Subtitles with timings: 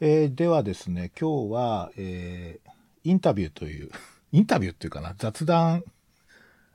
[0.00, 2.70] えーではですね、今日は、えー
[3.02, 3.90] インタビューという、
[4.32, 5.84] インタビューっていうかな、雑談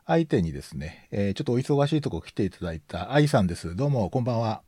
[0.08, 3.76] 相手にですね、えーちょっとお忙しいとこ来ていただいた愛さんです。
[3.76, 4.62] どうも、こんばんは。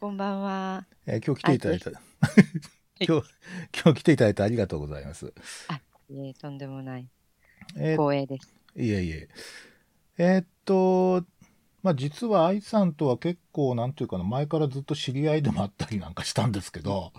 [0.00, 0.86] こんばんは。
[1.06, 3.28] えー今日来ていただいた、今日、
[3.84, 5.32] 今日来ていただいてありがとうございます。
[6.10, 7.06] いえ、とんでもない。
[7.76, 8.54] えー光栄です。
[8.76, 9.28] いえいえ。
[10.16, 11.26] えーっと、
[11.82, 17.12] まあ、実は愛さんとは結構、なんていうかな、前からずっと知り合いでもあったりなんかしたんですけど、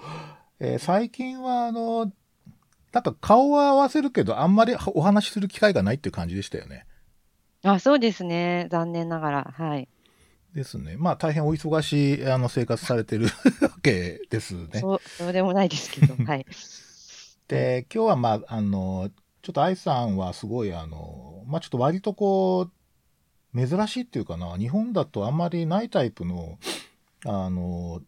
[0.64, 2.11] えー最近は、あの、
[2.94, 6.86] なんか顔は合わせるけど、あんまりお話しする機会がないっていう感じでしたよね。
[7.63, 8.67] あ、そうですね。
[8.72, 9.53] 残念ながら。
[9.53, 9.89] はい。
[10.53, 10.95] ですね。
[10.98, 13.26] まあ、大変お忙しい、あの、生活されてる
[13.62, 14.80] わけですね。
[14.80, 16.16] そう、そうでもないですけど。
[16.23, 16.45] はい。
[17.50, 19.09] で、今日はまあ、あの、
[19.41, 22.70] ちょっと愛さんはすごい、あの、まあちょっと割とこ
[23.53, 26.58] う、珍しいっていうかな、日本だとあんまりないタイプの、
[27.25, 28.02] あの、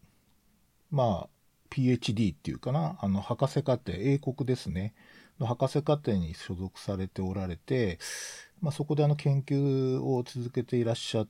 [0.90, 1.35] まあ、
[1.70, 4.94] PhD っていうかな、あの、博士課程、英国ですね、
[5.38, 7.98] の博士課程に所属されておられて、
[8.60, 11.26] まあそこであの研究を続けていらっしゃ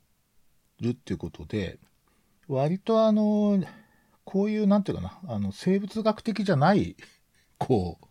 [0.81, 1.79] るっていうことで、
[2.49, 3.63] 割とあの、
[4.25, 6.97] こういう、なんていうかな、あの、生物学的じゃない、
[7.59, 8.07] こう、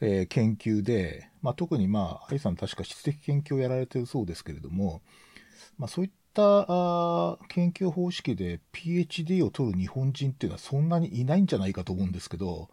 [0.00, 5.02] えー研究で、まあ、特にまあ、愛さん確か質的研究をやられてるそうですけれども、
[5.78, 12.68] まあ、そういったあー研究方式で PhD を取る日本人っていうのはそんなにいないんじゃないかと思うんですけど、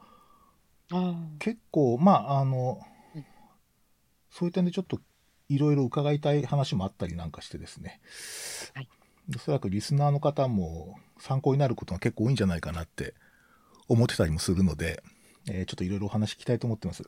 [0.92, 2.82] あ結構、まあ、あの
[3.16, 3.26] うん、
[4.30, 5.00] そういう点でちょっと
[5.48, 8.02] いろいろ伺いたい話もあったりなんかしてですね、
[8.74, 8.90] はい
[9.34, 13.14] おそらくリスナーの方も参考になることが結構多いんじゃないかなって
[13.88, 15.02] 思ってたりもするので、
[15.50, 17.04] えーちょっといろいろお話聞きたいと思ってます。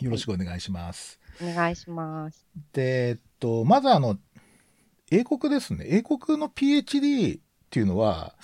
[0.00, 1.20] よろしくお願いします。
[1.42, 2.46] お願いします。
[2.72, 4.18] で、えっと、まずあの、
[5.10, 5.84] 英国ですね。
[5.88, 8.34] 英国の PhD っていうのは、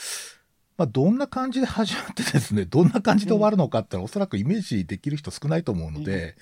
[0.76, 6.36] まあ、どんな感じで始まってですね、 どんな感じで終わるのかってのは、おそらくイメージできる人少ないと思うので、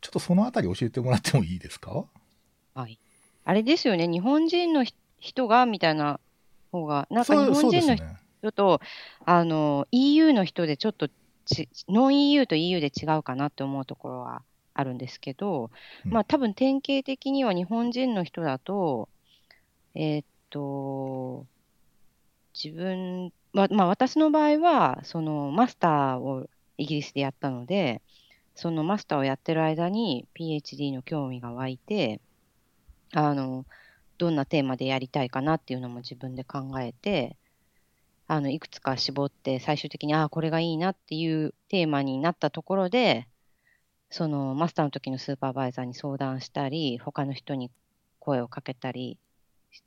[0.00, 2.04] ちょっとそのあたり教えてもらってもいいですか？
[2.74, 2.98] はい。
[3.44, 4.06] あれですよね。
[4.06, 6.20] 日本人のひ人が、みたいな
[6.70, 7.96] 方が、なんか日本人の。
[8.42, 8.80] 人と、
[9.24, 11.08] あの、EU の人でちょっと
[11.46, 14.42] ち、ノン EU と EU で違うかなって思うところは
[14.74, 15.70] あるんですけど、
[16.04, 19.08] うんまあ多分典型的には日本人の人だと、
[19.98, 21.46] えーっと、
[22.52, 28.02] 自分、ま、まあ私の場合は、そのマスターをイギリスでやったので、
[28.54, 32.20] そのマスターをやってる間に PhD の興味が湧いて、
[33.14, 33.64] あの、
[34.18, 37.38] どんなテーマでやりたいかなっていうのも自分で考えて、
[38.26, 43.26] あの、いくつか絞って、最終的に、ああ、これがいいなっていうテーマになったところで、
[44.10, 47.70] そのマスターの時のスーパーバイザーに相談したり、他の人に
[48.18, 49.18] 声をかけたり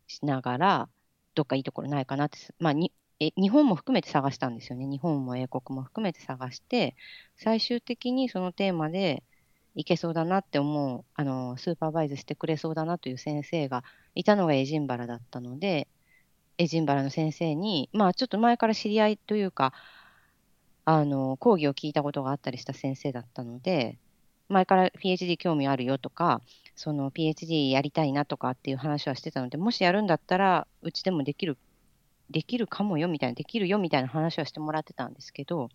[0.07, 0.90] しながら、
[1.35, 4.85] どっかいいところないかなって、まあにえ、日本も含めて探したんですよね。
[4.88, 6.95] 日本も英国も含めて探して、
[7.38, 9.23] 最終的にそのテーマで
[9.75, 13.84] いけそうだなって思う、あの、スーパーバイズしてくれそうだなという先生が
[14.16, 15.88] いたのがエジンバラだったので、
[16.57, 19.73] エジンバラの先生に、まあちょっと前から知り合いというか、
[20.85, 24.00] あの、講義を聞いたことがあったりした先生だったので、
[24.47, 26.41] 前から PhD 興味あるよとか、
[26.79, 31.57] その PhD やりたいなとかっていう話はしてたので、もしやるんだったら、うちでもできる、
[32.29, 35.68] できるかもよみたいな、できるよみたいな話はしてもらってたんですけど、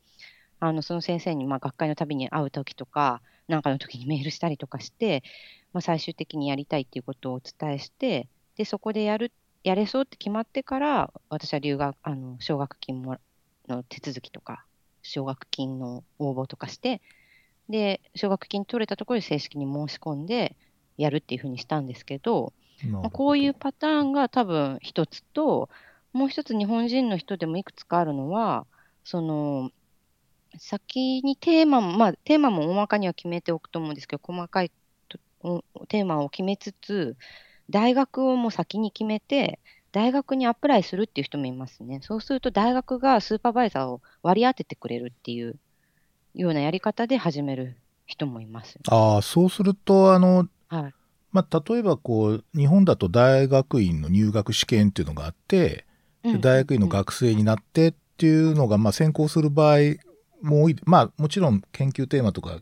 [0.61, 5.23] あの、その先生に、まあ、学会のたびに会うときとか、なんかの時にメールしたりとかして、
[5.75, 8.27] まあ、最終的にやりたいっていうことをお伝えして、
[8.57, 9.31] で、そこでやる、
[9.63, 13.19] やれそうって決まってから、私は留学、あの、奨学金も
[13.69, 14.65] の手続きとか、
[15.03, 17.03] 奨学金の応募とかして、
[17.69, 20.57] で、奨学金取れたところで正式に申し込んで、
[20.97, 22.53] やるっていうふうにしたんですけど、
[23.03, 25.69] まあ、こういうパターンが多分一つと、
[26.13, 28.67] もう一つ日本人の人でもいくつかあるのは、
[29.05, 29.71] その、
[30.59, 34.71] 先にテーマも、まあ、テーマも大まかには決めておくと思うんですけど、細かい
[35.89, 37.17] テーマを決めつつ、
[37.71, 39.59] 大学をもう先に決めて、
[39.93, 42.01] 大学にアプライするっていう人もいますね。
[42.03, 45.57] そうすると大学がスーパーバイザーを割り当ててくれるっていう
[46.35, 47.77] ようなやり方で始める
[48.07, 48.79] 人もいます。
[48.89, 50.49] ああ、そうすると、あの、
[50.83, 50.95] はい。
[51.33, 55.85] まあ、例えばこう、日本だと大学院の入学試験っていうのがあって、
[56.23, 59.79] で大学院の学生になってっていうのが、まあ、先行する場合
[60.43, 60.77] も多い。
[60.85, 62.61] まあ、もちろん研究テーマとか、いろ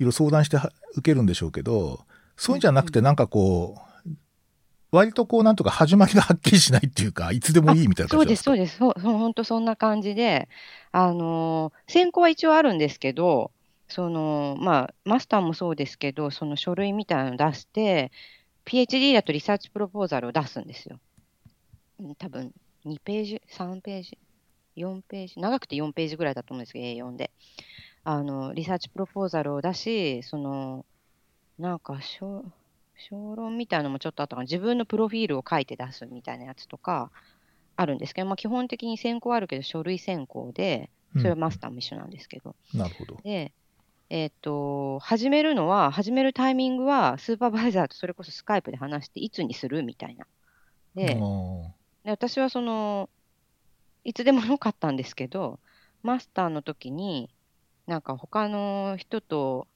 [0.00, 2.00] いろ相談しては受けるんでしょうけど、
[2.36, 4.10] そういうんじゃなくて、なんかこう、
[4.92, 8.84] 割とこう、なんとか始まりがはっきりしないっていうか、いつでもいいみたいなそうです、感じなんですか？
[8.86, 9.04] そうです。
[9.04, 10.48] そう、本当そんな感じで、
[10.90, 13.52] あのー専攻は一応あるんですけど、
[13.90, 18.12] その、まあ、マスターもそうですけど、その書類みたいなの出して、
[18.64, 21.00] PhD だとリサーチプロポーザルを出すんですよ。
[21.98, 22.52] うん多分、
[22.86, 24.18] 2ページ、3ページ。
[24.76, 27.30] 4ページ、長くて4ページぐらいだと思うんですけど、A4 で。
[28.04, 30.86] あの、リサーチプロポーザルを出し、その、
[31.58, 32.44] なんか小、
[32.96, 34.44] 小論みたいなのもちょっとあったかな。
[34.44, 37.10] 自分のプロフィールを書いて出すみたいなやつとか、
[37.76, 42.54] あるんですけど、まあ、基本的に選考あるけど、書類選考で、それはマスターも一緒なんですけど。
[42.74, 43.16] なるほど。
[43.24, 43.52] で、
[44.10, 50.26] えっ、と、始めるのは、始めるタイミングは、スーパーバイザーとそれこそスカイプで話して、いつにするみたいな。
[50.94, 51.14] で、
[52.04, 53.08] で私はその、
[54.04, 55.60] いつでもよかったんですけど、
[56.02, 57.30] マスターの時に、
[57.86, 59.66] なんか他の人と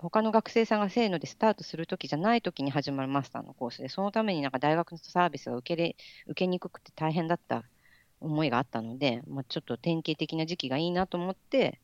[0.00, 5.96] 他の学生さんがせーのでスタートするときじゃないときに始まるマスターのコースで、そのためになんか大学のサービスが受けれ
[6.26, 7.64] 受けにくくて大変だった
[8.20, 11.80] 思いがあったので、まあ、ちょっと典型的な時期がいいなと思って、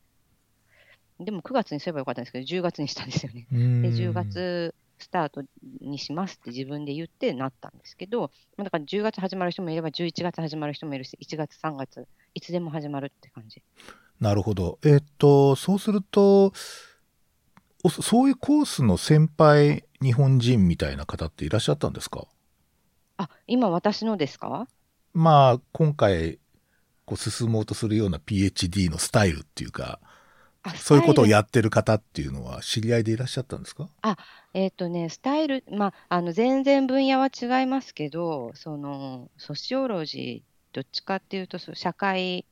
[1.20, 3.46] でも9月にすればよかったんですけど、10月にしたんですよね。
[3.50, 3.56] で、
[3.90, 5.43] 10月スタート
[5.81, 13.62] にしますって自分で言ってなったんですけど、まあ、だから10月始まる人もいれば、11月始まる人もいるし、1月、3月、いつでも始まるって感じ。
[14.20, 14.78] なるほど。
[14.84, 16.52] えー、っと、そうすると、
[18.02, 22.26] そういうコースの先輩日本人みたいな方っていらっしゃったんですか？
[23.19, 24.66] あ、今私のですか？
[25.12, 26.38] まあ、今回、
[27.05, 30.00] こう進もうとするような PhD のスタイルっていうか、
[30.76, 33.88] そういうことをやってる方っていうのは知り合いでいらっしゃったんですか？
[34.02, 34.16] あ、
[34.55, 42.46] えっ、ー、とね、スタイル、まあ、あの、全然分野は違いますけど、その、ソシオロジー、どっちかっていうと、社会、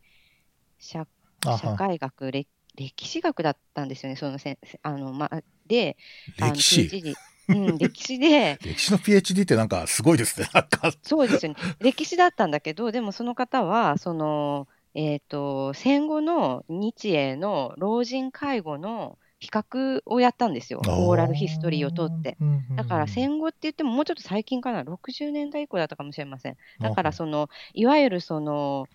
[0.78, 1.06] 社
[1.44, 5.30] 社会学、歴歴史学だったんですよね、そのせあの、ま、
[5.66, 5.96] で、
[6.38, 7.14] 歴史？
[7.48, 8.58] うん、歴史で。
[8.62, 10.92] 歴史の PhD ってなんかすごいですね、なんか。
[11.02, 11.58] そうですよね。
[11.80, 20.80] 歴史だったんだけど、でもその方は、その、えっ、ー、と、戦後の日英の老人介護の比較をやったんですよ。
[20.86, 22.36] オーラルヒストリーを取って。
[22.76, 26.56] だから戦後って言ってももうちょっと最近かな、60年代以降だったかもしれません。
[26.80, 28.86] だからその、いわゆるその、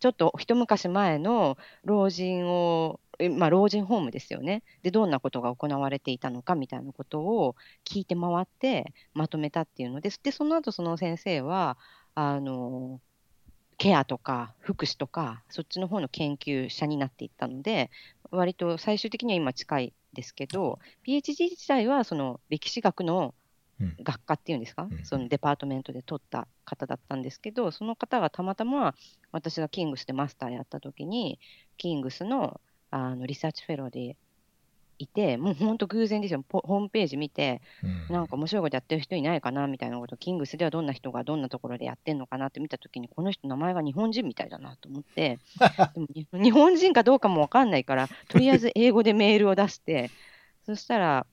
[0.00, 4.62] ちょっと一昔前の老人をまあ、老人ホームですよね。
[4.82, 7.54] で、どんなことが行われていたのかみたいなことを
[7.84, 10.20] 聞いて回ってまとめたっていうのです。
[10.22, 11.78] で、その後その先生は、
[12.14, 13.00] あの、
[13.78, 17.90] ケアとか福祉とか、そっちの方の研究者になっていったので、
[18.30, 23.34] 割と最終的には今近いですけど、PhD 自体はその歴史学の
[24.02, 28.94] 学科っていうんですか、うん、そのデパートメントで取った方だったんですけど、その方がたまたま
[29.32, 31.38] 私がキングスでマスターやった時に、
[31.76, 32.60] キングスの
[32.90, 34.16] あのリサーチフェローで
[34.98, 45.38] いて、もう本当偶然ですよ、ホームページ見て、うん、なんか面白いことやってる人いないかなみたいなこと、キングスではどんな人がどんなところでやってんのかなって見たときに、この人、名前が日本人みたいだなと思って、
[45.94, 50.10] でも日本人かどうかも分かんないから、とりあえず英語でメールを出して、
[50.66, 51.26] そしたら、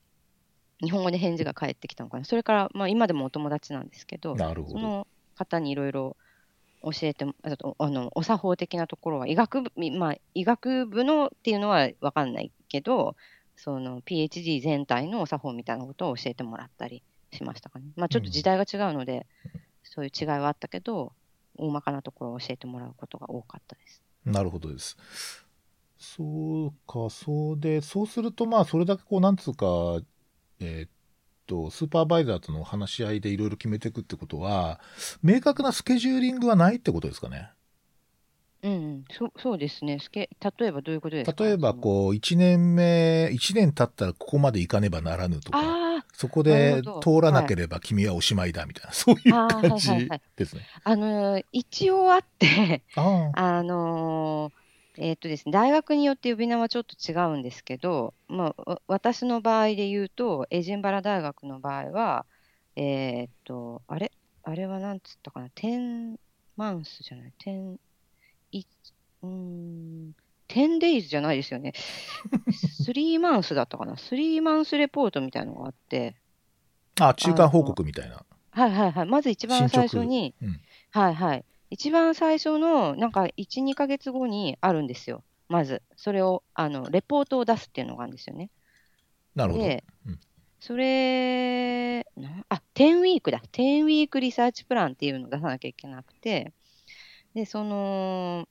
[0.82, 4.78] 日本語で返事が返ってきたのかな、それから、まあ、今でもお友達なんですけど、なるほど。
[4.78, 6.16] その方にいろいろ
[6.82, 7.24] 教えて
[7.78, 13.16] あのお作法的なところは医学部、まあ、医学部のっていうのは分かんないけど
[13.62, 17.84] その PhD 全体のお作法みたいなことを教えてもらったりしましたかね。
[17.94, 21.12] まあ、ちょっと時代が違うので、うん、そういう違いはあったけど
[21.56, 24.02] 大まかなところを教えてもらうことが多かったです。
[24.24, 24.96] なるほどです。
[25.96, 30.00] そうか、そうで、そうすると、まあ、それだけこう、なんつうか、
[30.58, 30.88] えー、
[31.46, 34.80] とスーパーバイザーとの話し合いでいろいろ決めていくってことは、
[35.22, 37.52] 明確なスケジューリングはないってことですかね。
[38.62, 39.98] うん、そそうですね。
[39.98, 41.44] スケ例えばどういうことですか？
[41.44, 49.32] 例えば、こう、1年目、1年経ったらここまで行かねばならぬとか、そこで通らなければ君はおしまいだみたいな、はい、そういう
[49.70, 50.62] 感じですね。
[50.84, 54.62] あの、一応あってあ、あのー
[54.98, 62.26] えっとですね、大学によって呼び名はちょっと違うんですけど、まあ、私の場合で言うと、エジンバラ大学の場合は、
[62.76, 64.12] えー、っと、あれ？
[64.44, 66.16] あれはなんつったかな、テン
[66.56, 67.78] マンスじゃない、テン、
[68.52, 68.64] い
[69.22, 70.12] うん、
[70.48, 71.72] テンデイズじゃないですよね。
[72.76, 76.16] スリーマンスだったかな、スリーマンスレポートみたいなのがあって、
[77.00, 78.24] あ、中間報告みたいな。
[78.50, 79.06] はいはいはい。
[79.06, 81.44] まず一番最初に、うん、はいはい。
[81.70, 85.24] 一番最初のなんか1、2ヶ月後にあるんですよ。
[85.48, 88.50] まず、それを、あの、レポートを出すっていうのがあるんですよね。
[89.34, 89.64] なるほど。
[89.64, 90.20] で、うん、
[90.60, 92.00] それ、
[92.48, 93.42] あ、10 week だ。
[93.52, 96.52] 10 week research plan っていうのを出さなきゃいけなくて、
[97.34, 98.48] で、その、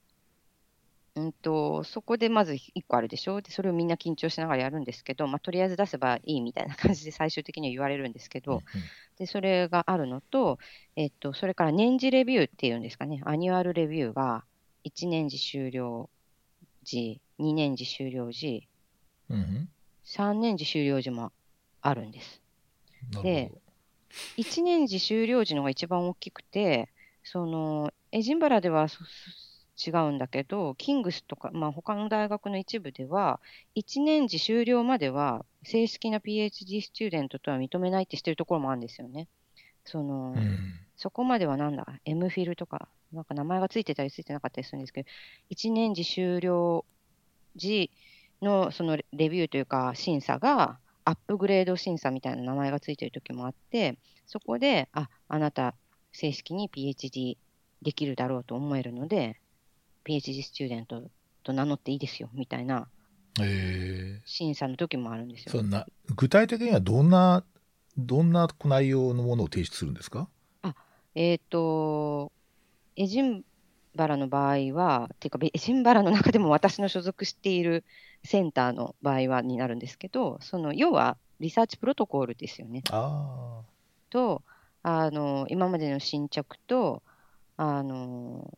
[1.14, 3.42] うんと、そこでまず1個あるでしょ？
[3.42, 8.64] で、それをみんな緊張しながらやるんですけど、まあ、とりあえず出せばいいみたいな感じで最終的には言われるんですけど、
[9.18, 10.58] でそれがあるのと、
[10.96, 14.46] えっと、それから年次レビューっていうんですかね、 annual review が
[14.86, 16.10] 1年次終了
[16.84, 18.70] 時、2年次終了時、
[19.30, 19.70] うん、
[20.06, 21.34] 3年次終了時も
[21.82, 22.42] あるんです。
[23.22, 23.52] で、
[24.38, 26.90] 1年次終了時のが一番大きくて、
[27.24, 28.88] そのエジンバラでは
[29.78, 33.40] 違うんだけど、キングスとか、まあ、他の大学の一部では、
[33.76, 39.28] 1年次終了までは、正式な PhD スチューデントとは認めないってしてるところもあるんですよね。
[39.86, 40.58] その、うん。
[40.98, 45.10] そこまではなんだ、M フィルとか、なんか名前がついてたりついてなかったりするんですけど、
[45.50, 46.86] 1年次終了
[47.56, 47.90] 時
[48.42, 53.98] のそのレビューというか審査が、アップグレード審査みたいな名前がついてる時もあって、
[54.28, 55.74] そこで、あ、あなた
[56.12, 57.38] 正式に PhD
[57.82, 59.40] できるだろうと思えるので、
[60.06, 61.04] PhD スチューデント
[61.44, 62.88] と名乗っていいですよ、みたいな
[63.40, 65.52] ええ審査の時もあるんですよ。
[65.52, 67.44] そんな、具体的にはどんな、
[67.98, 70.28] どんな内容のものを提出するんですか？
[71.16, 72.32] えっ、と、
[72.96, 73.44] エジン
[73.96, 77.84] バラの場合は、っていうか、エジンバラの中でも私の所属している
[78.24, 82.84] センターの場合はになるんですけど、その要はリサーチプロトコールですよね。
[82.92, 83.62] あ
[84.10, 84.42] と、
[84.84, 87.04] あの今までの進捗と、
[87.58, 88.52] あの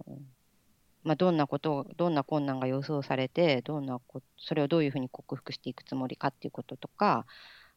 [1.04, 7.26] まあ、どんなことを、どんな困難が予想されて、どんなこそれをどういうふうに克服していくつもりかっていうこととか、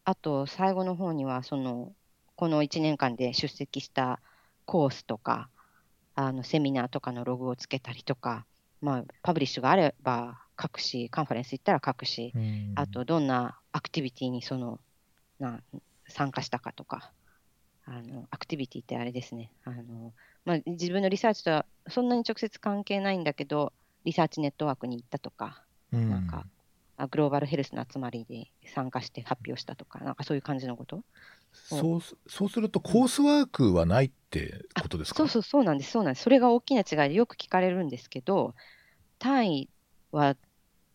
[0.04, 1.92] あと最後の方には、その
[2.36, 4.20] この1年間で出席した
[4.64, 5.48] コースとか、
[6.14, 8.46] あのセミナーとかのログをつけたりとか、
[8.80, 12.32] まあ、 publish があれば書くし、カンファレンス行ったら書くし、
[12.76, 14.78] あとどんなアクティビティにその
[15.40, 15.60] な
[16.08, 17.10] 参加したかとか、
[17.88, 19.52] あのアクティビティってあれですね。
[19.64, 20.12] あの、
[20.44, 23.72] まあ、自分のリサーチとはそんなに直接関係ないんだけど、
[24.04, 25.62] リサーチネットワークに行ったとか、
[25.92, 26.10] うん。
[26.10, 26.44] なんか
[26.96, 31.04] あグローバルヘルスの集まりで参加して発表したとか、なんかそういう感じのこと？
[31.52, 35.18] そうすそうするとコースワークはないってことですか？
[35.18, 36.22] そうそうそうなんです、そうなんです。
[36.24, 38.54] それが大きな違いでよく聞かれるんですけど、
[39.18, 39.68] 単位
[40.10, 40.36] は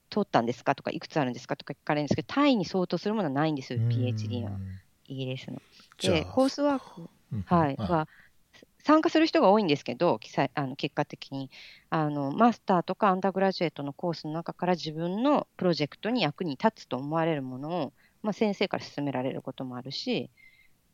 [0.10, 4.82] 取ったんですかとか、いくつあるんですかとか聞かれるんですけど、単位に相当するものはないんですよ、PhD は、うん
[5.12, 5.62] イギリスの。
[6.02, 7.42] で、コースワーク、うん。
[7.42, 8.08] はい、は、
[8.84, 10.20] 参加する人が多いんですけど、
[10.56, 11.52] あの結果的に。
[11.90, 20.30] あの、マスターとかアンダーグラジュエットのコースの中から自分のプロジェクトに役に立つと思われるものを、まあ、先生から勧められることもあるし、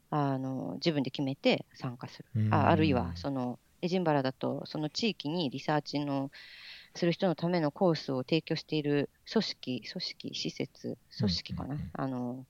[0.09, 2.47] あの自分で決めて参加する。
[2.51, 6.31] ああるいはそのエジンバラだと、その地域にリサーチの
[6.95, 12.45] する人のためのコースを提供している組織、組織、施設、組織かな、あの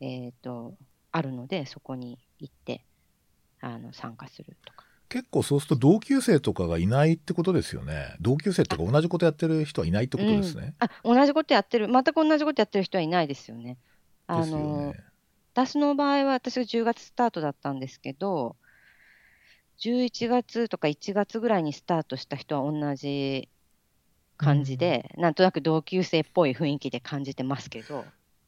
[0.00, 0.74] えー、と
[1.12, 2.84] あるので、そこに行って
[3.60, 4.86] あの参加するとか。
[5.08, 8.16] 結構そうすると同級生とかがいないってことですよね。
[8.20, 10.74] 同級生とか同じことやってる人はいないってことですね。
[10.78, 13.76] あ同じことやってる、全く同じことやってる人はいないですよね。
[14.26, 15.04] あですよのね。
[15.52, 18.56] 私の場合は、私が10月スタートだったんですけど、
[19.80, 23.50] 11月とか1月ぐらいにスタートした人は同じ
[24.38, 28.04] 感じで、なんとなく同級生っぽい雰囲気で感じてますけど、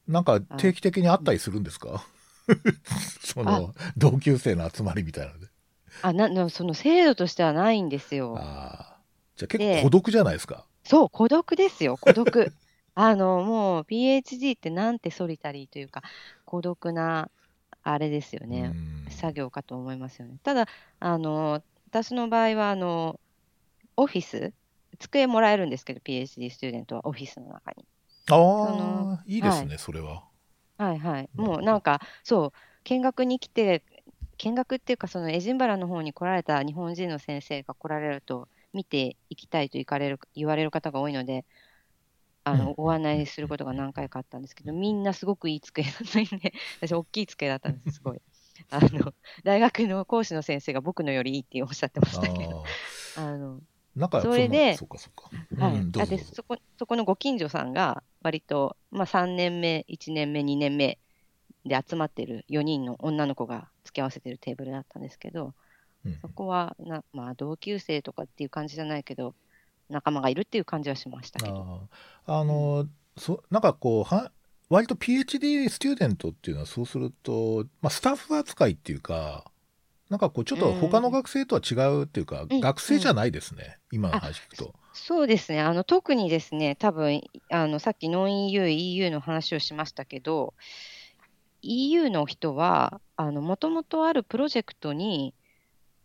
[0.07, 2.05] なんか定期的にあったりするんですか？
[3.21, 5.47] その同級生の集まりみたいなので。
[6.01, 8.35] あななその制度としてはないんですよ。
[8.37, 8.97] ああ。
[9.35, 10.65] じゃあ結構孤独じゃないですか？
[10.83, 12.51] そう、孤独ですよ、孤独。
[12.95, 16.01] あの、もう PhD ってなんてソリタリーというか、
[16.45, 17.29] 孤独な、
[17.83, 18.71] あれですよね。
[18.73, 20.37] うん作業かと思いますよね。
[20.43, 20.67] ただ、
[20.99, 23.19] あの私の場合はあの
[23.95, 24.53] オフィス、
[24.99, 27.85] 机もらえるんですけど、PhD スチューデントはオフィスの中に。
[28.27, 30.23] あのあ、いいですはね、それは。
[30.77, 31.29] はいはい。
[31.37, 32.51] もうなんか、そう、
[32.83, 33.83] 見学に来て、
[34.37, 41.45] 見学っていうか、そのエジンバラの方に来られた日本人の先生が来られると、見ていきたいと言かれる言われる方が多いので、
[42.43, 48.21] あうんのご案内することが何回かあったんですけど、みんなすごくいい机だったんで、私、大きい机だったんです、すごい。
[48.69, 49.13] あの
[49.43, 52.55] 大学の講師の先生が僕のよりいいっておっしゃってましたけど、
[53.15, 53.61] ああの
[53.97, 53.99] あ。
[53.99, 54.97] なんかそれでそこ
[56.77, 60.97] そこのご近所さんが、割と、まあ、3年目、1年目、2年目
[61.65, 65.53] で集まってる4人の女の子が付き合わせてるテーブルだったんですけど、
[66.05, 66.17] うん。
[66.21, 69.35] そこはな、まあ、同級生とかっていう感じじゃないけど、
[69.89, 71.87] 仲間がいるっていう感じはしましたけど。
[72.25, 72.87] あの、
[73.17, 74.31] そなんかこうは
[74.69, 79.45] 割と PhD スチューデントっていうのはそうすると、まあ、スタッフ扱いっていうか
[80.09, 82.59] なんかこうちょっと他の学生とは違うっていうか、うん。
[82.59, 84.73] 学生じゃないですね、今の話聞くと。
[84.93, 90.53] そうですね、あの特にですね、多分あのさっきノン EU、EU の話をしましたけど、
[91.61, 95.33] EU の人は、もともとあるプロジェクトに、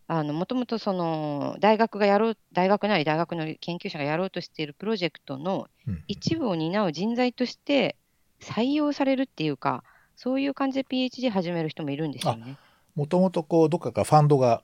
[0.08, 7.96] もともとその大学がやろう、大学なり大学の研究者がやろうとしているプロジェクトのうん一部を担う人材として
[8.40, 9.84] 採用されるっていうか、
[10.16, 12.56] そういう感じで PhD 始める人もいるんですよね。
[12.94, 14.62] もともとこうどっかからファンドが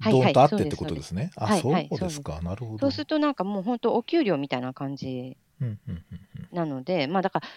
[0.00, 1.30] はいドーンとあっはいてってことですね。
[1.36, 2.40] あ、はいそうはいですか。
[2.42, 2.78] なるほど。
[2.78, 5.36] そうするとなんかもう本当お給料みたいな感じ
[6.50, 7.48] なので、まあだから、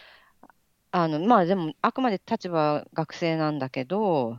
[0.91, 4.37] あのまあでも、あくまで立場は学生なんだけど、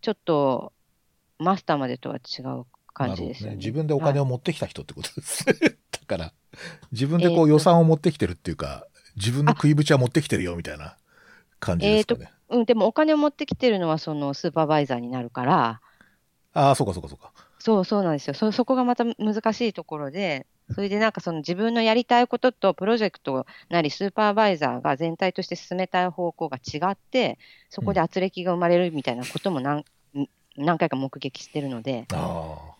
[0.00, 0.72] ちょっと
[1.38, 2.64] マスターまでとは違う
[2.94, 3.52] 感じですよね。
[3.52, 5.44] ね、自分でお金を持ってきた人ってことです。
[5.46, 5.54] だ
[6.06, 6.32] から、
[6.92, 10.96] 自分でこう予算を持ってきてるっていうか、自分の食いぶちは持ってきてるよみたいな
[11.58, 12.30] 感じですかね。
[12.48, 15.80] うん、でもお金を持ってきてるのはそのスーパーバイザーになるから、
[16.52, 17.32] ああ、そうかそうかそうか。
[17.58, 18.34] そうそうなんですよ。
[18.34, 27.38] そ、そこがまた難しいところで、それでなんかその自分のやりたいこととプロジェクトなりスーパーバイザーが全体として進めたい方向が違って、
[27.68, 29.84] そこで圧力が生まれるみたいなことも何,、
[30.56, 32.74] 何回か目撃してるので、あ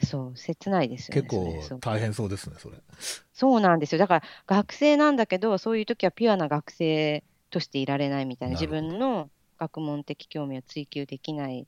[0.00, 1.28] そう、切ないですあ、よね。
[1.28, 2.76] 結構大変そうですね、それ。
[3.32, 3.98] そうなんですよ。
[3.98, 11.66] だから学生なんだけど、そういう時はピュアな学生としていられないみたいな、自なるほど分の学問的興味を追求できない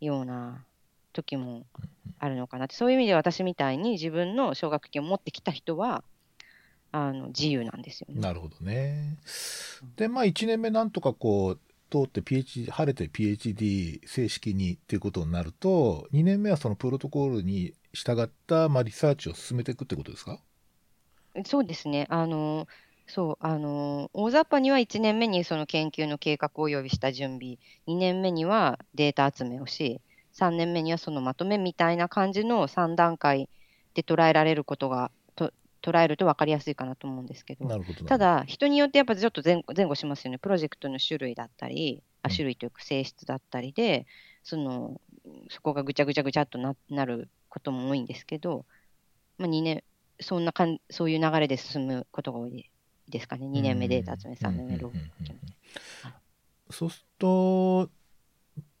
[0.00, 0.64] ような
[1.12, 1.66] 時も
[2.18, 6.04] あるのかなって、そういう意味で私みたいに自分の奨学金を持ってきた人は、
[6.92, 8.20] あの自由なんですよね。
[8.20, 9.16] なるほどね。
[9.96, 11.60] で、まあ1年目なんとかこう、
[11.90, 20.40] 通って PhD、晴れて PhD 正式にっていうことになると、2年目はそのプロトコールに従った、まあ、リサーチを進めていくってことですか？
[21.44, 22.06] そうですね。
[22.10, 22.66] あの、
[23.12, 30.00] そう、あの、大雑把には1年目にその研究の計画を用意した準備、2年目にはデータ集めをし、
[30.32, 33.48] 3年目にはそのまとめみたいな感じの3段階
[33.94, 35.52] で捉えられることが、と
[35.82, 38.04] 捉えると分かりやすいかなと思うんですけど、なるほど。
[38.06, 40.38] ただ、人によってやっぱちょっと前後前後しますよね。
[40.38, 44.06] プロジェクトの種類だったり、あうん種類というか性質だったりで、
[44.44, 45.00] その
[45.50, 48.66] そこがぐちゃぐちゃぐちゃっとななることも多いんですけど、
[49.38, 49.84] まあ、2年、
[50.20, 52.69] そんなかんそういう流れで進むことが多い
[53.10, 53.46] ですかね。
[53.46, 55.36] 2年目データ集め、3年目ロうんうんうんうん。
[55.36, 56.72] グ。
[56.72, 57.90] そうすると、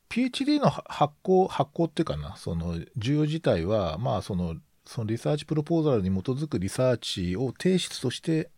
[0.08, 8.50] PhD の発行、発行っていうかな、その重要事態は、まあその、そのリサーチプロポーザルに基づくリサーチを提出として、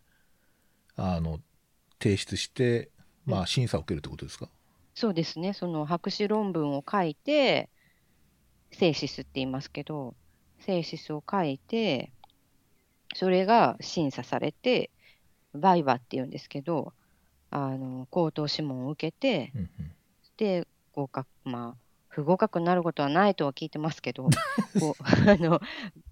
[0.95, 1.39] あの、
[2.01, 2.89] 提出して、
[3.25, 4.49] まあ審査を受けるってことですか、
[4.95, 7.69] そうですね、その博士論文を書いて、
[8.71, 10.15] セーシスって言いますけど、
[10.59, 12.11] セーシスを書いて、
[13.15, 14.89] それが審査されて、
[15.55, 16.93] バイバって言うんですけど、
[17.51, 19.69] あの口頭諮問を受けて、うんうん
[20.35, 24.29] で、合格、まあ、不合格になることはないとは聞いてますけど、
[25.27, 25.61] あの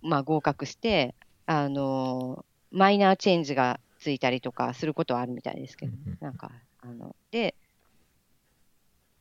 [0.03, 7.55] まあ、合格してあの、マイナーチェンジがついたりとかすることはあるみたいですけど、うんうんなんか、あので、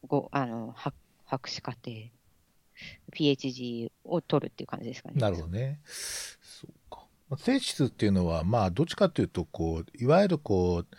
[0.07, 1.91] ごあの博博士課程、
[3.13, 5.21] PhD を取るっていう感じですかね。
[5.21, 5.81] なるほどね。
[5.85, 6.73] そう
[7.31, 7.37] か。
[7.37, 10.97] まあ提出っていうのは、まあ、どっちかというと、こう、いわゆるこう、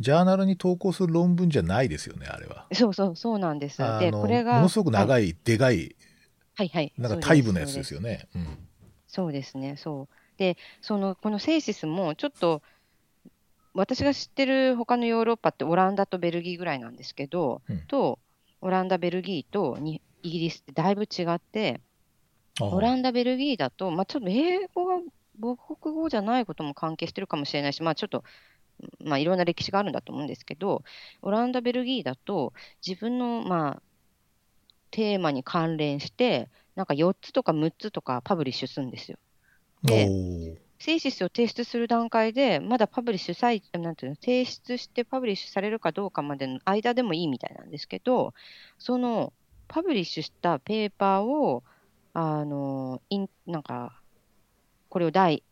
[0.00, 2.66] ジャーナルに投稿する論文じゃないですよね、あれは。
[2.72, 3.78] そうそう、そうなんです。
[3.78, 5.96] で、これが、ものすごく長はい、い、でかい、
[6.54, 6.92] はい、はい。
[6.96, 8.28] なんかタイプのやつですよね。
[8.34, 8.68] うん。
[9.06, 10.38] そうですね、そう。
[10.38, 12.62] で、その、このセイシスも、ちょっと、
[13.74, 18.18] 私が知ってる他のヨーロッパってオランダとベルギーぐらいなんですけど、うんと、
[18.60, 21.80] オランダ、ベルギーとにイギリスってだいぶ違って、
[22.60, 24.96] オランンダ、ベルギーだと、まあ、ちょっと英語が
[25.40, 28.24] 母国語じゃないことも関係してるかもしれないし、まあ、ちょっと、
[29.04, 30.82] まあ、いろんな歴史があるんだと思うんですけど、
[31.22, 32.52] オランダ、ベルギーだと、
[32.86, 33.82] 自分の、まあ、
[34.90, 39.18] テーマに関連して、なんか4つとか6つとかパブリッシュするんですよ。
[39.82, 40.08] で
[40.80, 48.32] セイシスを提出する段階で、まだパブリッシュさい、なんていうの、提出してパブリッシュされるかどうかまでの間でもいいみたいなんですけど、
[48.78, 49.32] その
[49.66, 51.64] パブリッシュしたペーパーを、
[52.14, 54.00] あの、インなんか、
[54.88, 55.42] これを第、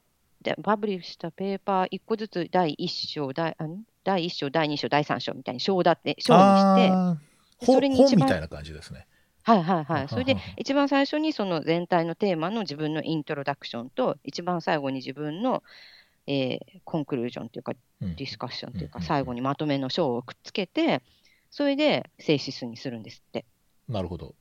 [0.43, 3.57] でパブリッシュしたペーパー1個ずつ第1章、第
[4.05, 9.07] 第1章、第2章、第3章みたいに章だって、章にして、そ本れに一番本みたいな感じですね。
[9.43, 10.09] はいはいはい。
[10.09, 15.63] それで一番最初にその全体のテーマの自分のイントロダクションと、一番最後に自分の、
[16.27, 21.03] えーコンクルージョンというか、うんディスカッションというか、最後にまとめの章をくっつけて、
[21.51, 23.45] それでセイシスにするんですって。
[23.89, 24.35] なるほど。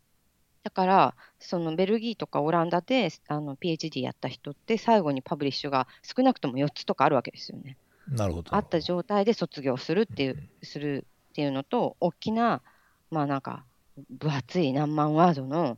[0.65, 7.78] だから、そのベルギーとかオランダであの PhD やった人って、最後にパブリッシュが少なくとも4つとかあるわけですよね。
[8.10, 8.56] なるほど。
[8.56, 12.63] あった状態で卒業するっていう、するっていうのと、大きな、
[13.12, 13.63] まあなんか、
[14.10, 15.78] 分厚い何万ワードの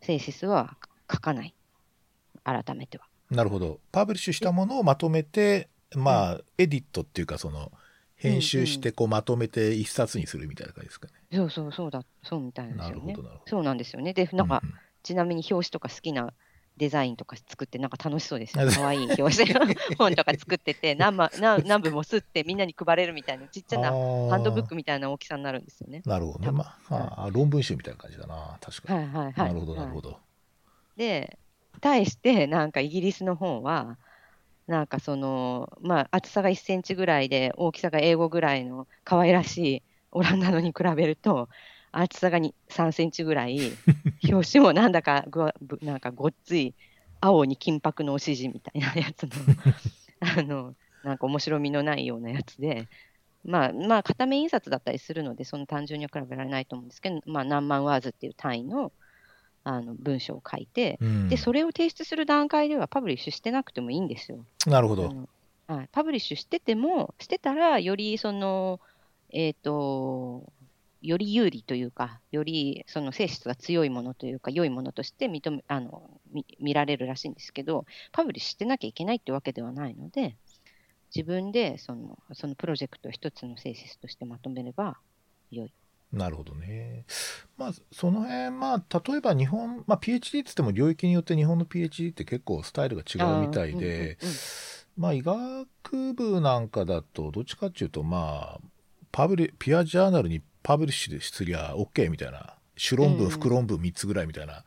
[0.00, 0.76] セイシスは
[1.12, 1.52] 書かない。
[2.44, 3.06] 改めては。
[3.32, 3.80] なるほど。
[3.90, 7.72] パブリッシュしたものをまとめて、まあ、エディットっていうか、その、
[8.20, 11.12] 編集して、こう、まとめて一冊にするみたいな感じですかね。
[11.32, 13.22] そうそうそうだ、そうみたいなんですよねなるほど、。
[13.22, 13.50] なるほど。
[13.50, 14.12] そうなんですよね。
[14.12, 14.70] で、なんか、うう
[15.02, 16.32] ちなみに表紙とか好きな
[16.76, 18.72] デザインとか作って、なんか楽しそうですよね。
[18.72, 26.02] かわいい表紙の 本とか作ってて、何ま何何部も吸ってみんなに配れるみたいな、ちっちゃなハンドブックみたいな大きさになるんですよね。
[26.04, 26.50] なるほどね。
[26.50, 28.58] まあ、あー論文集みたいな感じだな。
[28.60, 28.98] 確かに。
[29.00, 29.48] はいはいはい。
[29.48, 30.18] なるほど、なるはいほど。
[30.96, 31.38] で、
[31.80, 33.96] 対して、なんかイギリスの方は、
[34.70, 41.48] なんかその、まあ、厚さが1センチぐらいで、大きさが英語ぐらいの可愛らしいオランダのに比べると、
[41.90, 43.58] 厚さがに3センチぐらい、
[44.30, 46.76] 表紙もなんだかごぶなんかごっつい
[47.20, 49.30] 青に金箔のおしじみたいなやつの
[50.38, 52.86] あのなんか面白みのないようなやつで、
[53.44, 58.92] まあ、まあ、片面印刷だったりするので、その単純には比べられないと思うんですけど、まあ、何万ワーズっていう単位の
[59.70, 64.44] あの文章を書いて、うんで、それを提出する段階では publish してなくてもいいんですよ。
[64.66, 65.28] なるほど。
[65.68, 68.80] はい、 publish してても、してたら、よりその、
[69.30, 70.52] えっ、と、
[71.02, 80.36] より有利というか、よりその性質が強いものというか、良いものとして認めあの見見られるらしいんですけど、 publish してなきゃいけないってわけではないので、
[81.14, 84.98] 自分でそのそのプロジェクトを一つの性質としてまとめれば
[85.50, 85.72] 良い。
[86.12, 87.04] なるほどね。
[87.56, 94.16] まあ、その辺、まあ、例えば日本、まあ、PhD って言っても領域によって日本の PhD って結構スタイルが違うみたいで、あーうんうんうん
[94.96, 98.60] まあ、医学部なんかだと、どっちかっていうと、まあ、
[99.12, 104.64] パブリ、ピアジャーナルにパブリッシュすりゃ OK みたいな、主論文、うん副論文3つぐらいみたいな、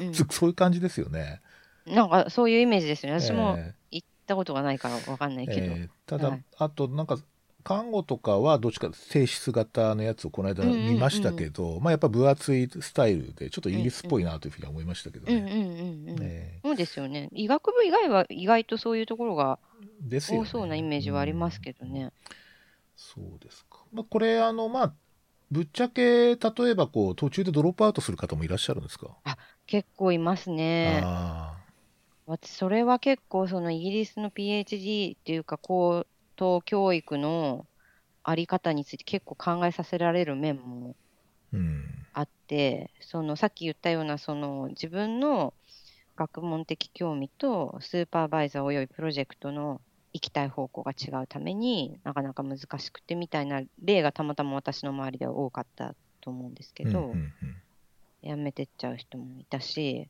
[0.00, 1.40] うんそ そういう感じですよね。
[1.86, 3.20] なんかそういうイメージですよね。
[3.20, 5.60] 私もえ行ったことがないからわかんないけど。
[5.60, 7.16] えーただ、はいあとなんか
[7.64, 16.60] 看護とかはどっちか性質型のやつをこの間うんうんうん見ましたけど、まあやっぱ分厚いスタイルでちょっとイギリスっぽいなというふうには思いましたけどね。
[16.64, 17.28] そうですよね。
[17.32, 22.12] 医学部以外は意外とそういうところがーですよね多そうなイメージはありますけどね。
[22.96, 23.84] そうですか。
[23.92, 24.94] まあ、これ、あの、まあ、
[25.50, 29.16] ぶっちゃけ、例えば、こう、途中でドロップアウトする方もいらっしゃるんですか、
[29.66, 31.02] 結構いますね。
[31.04, 31.56] あ
[32.26, 37.66] 私、それは結構、そのイギリスの PhD っていうか、高等教育の
[38.22, 40.96] あり方について結構考えさせられる面も
[41.52, 42.06] あ、うん。
[42.14, 45.54] あって、そのさっき言ったような、その自分の
[46.16, 49.80] 学問的興味とスーパーバイザーおよびプロジェクトの
[50.12, 57.32] 行きたい方向が違うためになかなか難しくてみたいな例がたまたま私の周りでは多かったと思うんですけど、うんうんうん
[58.22, 60.08] 辞めてっちゃう人もいたし、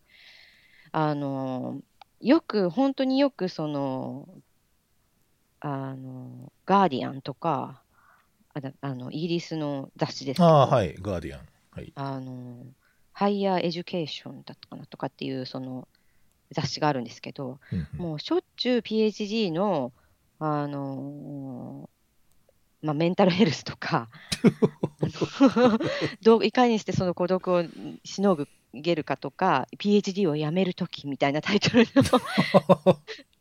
[0.92, 1.80] あの、
[2.20, 4.28] よく、本当によく、その、
[5.64, 7.82] あの、ガーディアンとか、
[8.52, 11.48] あだあの、イギリスの雑誌ですけど、ああ、はい、ガーディアン。
[11.70, 11.92] はい。
[11.94, 12.66] あの、
[13.12, 15.86] Higher Education だったかなとかっていう、その、
[16.50, 19.92] 雑誌があるんですけど、うんうんもうしょっちゅう PhD の、
[20.40, 21.88] あの
[22.82, 24.08] まあ、メンタルヘルスとか、
[26.22, 27.64] どういかにしてその孤独を
[28.04, 28.36] しの
[28.74, 32.02] げるかとか、PhD をやめるときみたいなタイトルの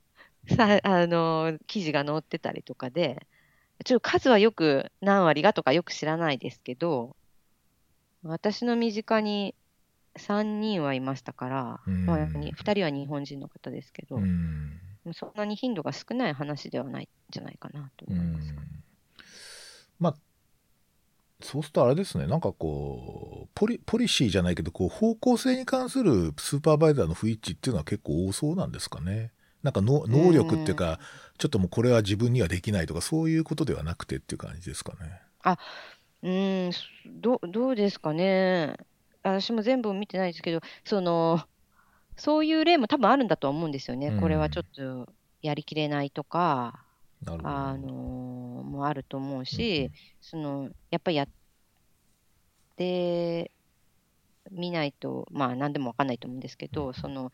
[0.56, 3.26] さ あの記事が載ってたりとかで、
[3.84, 7.16] ちょっと数はよく何割がとかよく知らないですけど、
[8.24, 9.56] 私の身近に
[10.16, 14.80] 3人はいましたから、うんまあ、2人は日本人の方ですけど、うん
[15.16, 18.52] そんなに頻度が少ない話ではないんじゃないかなとう思います。
[18.52, 18.56] ん
[20.00, 20.16] まあ、
[21.42, 29.32] そうするとあれですね、なんかこう、ポリポリシーじゃないけど、こう方向性に関するスーパーバイザーの不一致っていうのは結構多そうなんですかね。
[29.64, 31.00] なんかの能力っていうか、
[31.38, 35.22] ちょっともうこれは自分にはできないとか、そういうことではなくてっていう感じですかね。
[36.24, 38.76] うーん、すどどうですかね。
[39.24, 41.44] 私も全部見てないですけど、その、
[42.18, 44.08] そういう例も多分あるんだとは思うんですよね。
[44.08, 46.86] うんこれはちょっとやりきれないとか。
[47.44, 51.28] あのもあると思うし、そのやっぱりやっ
[52.76, 53.52] て
[54.50, 57.32] みないと、まあ何でもわかんないと思うんですけど、その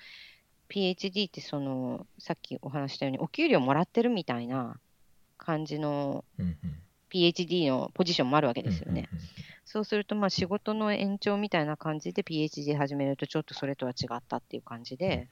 [0.70, 4.78] PhD ってそのさっきお話ししたようにお給料もらってるみたいな
[5.38, 6.26] 感じの
[7.12, 9.10] PhD のポジションもあるわけですよね。
[9.66, 15.28] そうすると、まあ仕事の延長みたいな感じで PhD 始めると、ちょっとそれとは違ったっていう感じで、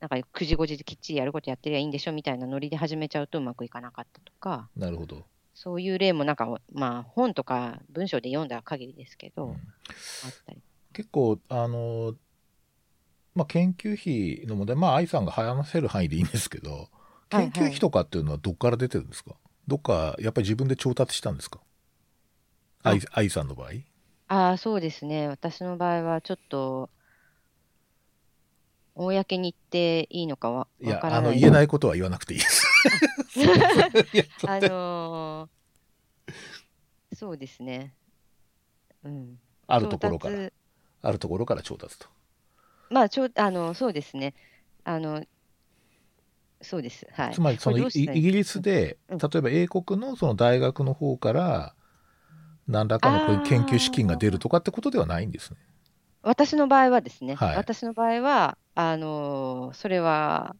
[0.00, 5.24] なんか9時5時できっちりやることやってりゃいいんでしょみたいなノリで始めちゃうとうまくいかなかったとか、なるほど。
[5.54, 9.56] そういう例もなんか、まあ本とか文章で読んだ限りですけど。
[10.92, 12.14] 結構、あの、
[13.36, 13.94] まあ、研究
[14.40, 16.88] 費の問題、まあ、愛さんが話せる範囲でいいんですけど、
[17.30, 19.36] はい研究費とかっていうのはどっから出てるんですか、
[19.68, 21.60] どっか、やっぱり自分で調達したんですか？
[22.82, 23.70] あ愛愛さんの場合？
[24.28, 25.28] ああ、そうですね。
[25.28, 26.90] 私の場合はちょっと、
[28.94, 31.40] 公に言っていいのかはいや、あの、わからない。
[31.40, 32.66] 言えないことは言わなくていいです。
[34.14, 35.56] いやあのー
[37.14, 37.94] そうですね。
[39.04, 39.38] うん。
[39.68, 40.50] あるところから、
[41.02, 42.08] あるところから調達と。
[42.90, 44.34] まあ、ちょあの、そうですね。
[44.84, 45.24] あの、
[46.62, 47.06] そうです。
[47.12, 47.34] はい。
[47.34, 51.74] つまり、そのイギリスで、うん例えば英国のその大学の方から、
[52.68, 55.58] 何らかのこういう研究資金が出るとかってことではないんですね。
[56.22, 60.56] 私の場合はですね、はい私の場合は、あの、それは、あ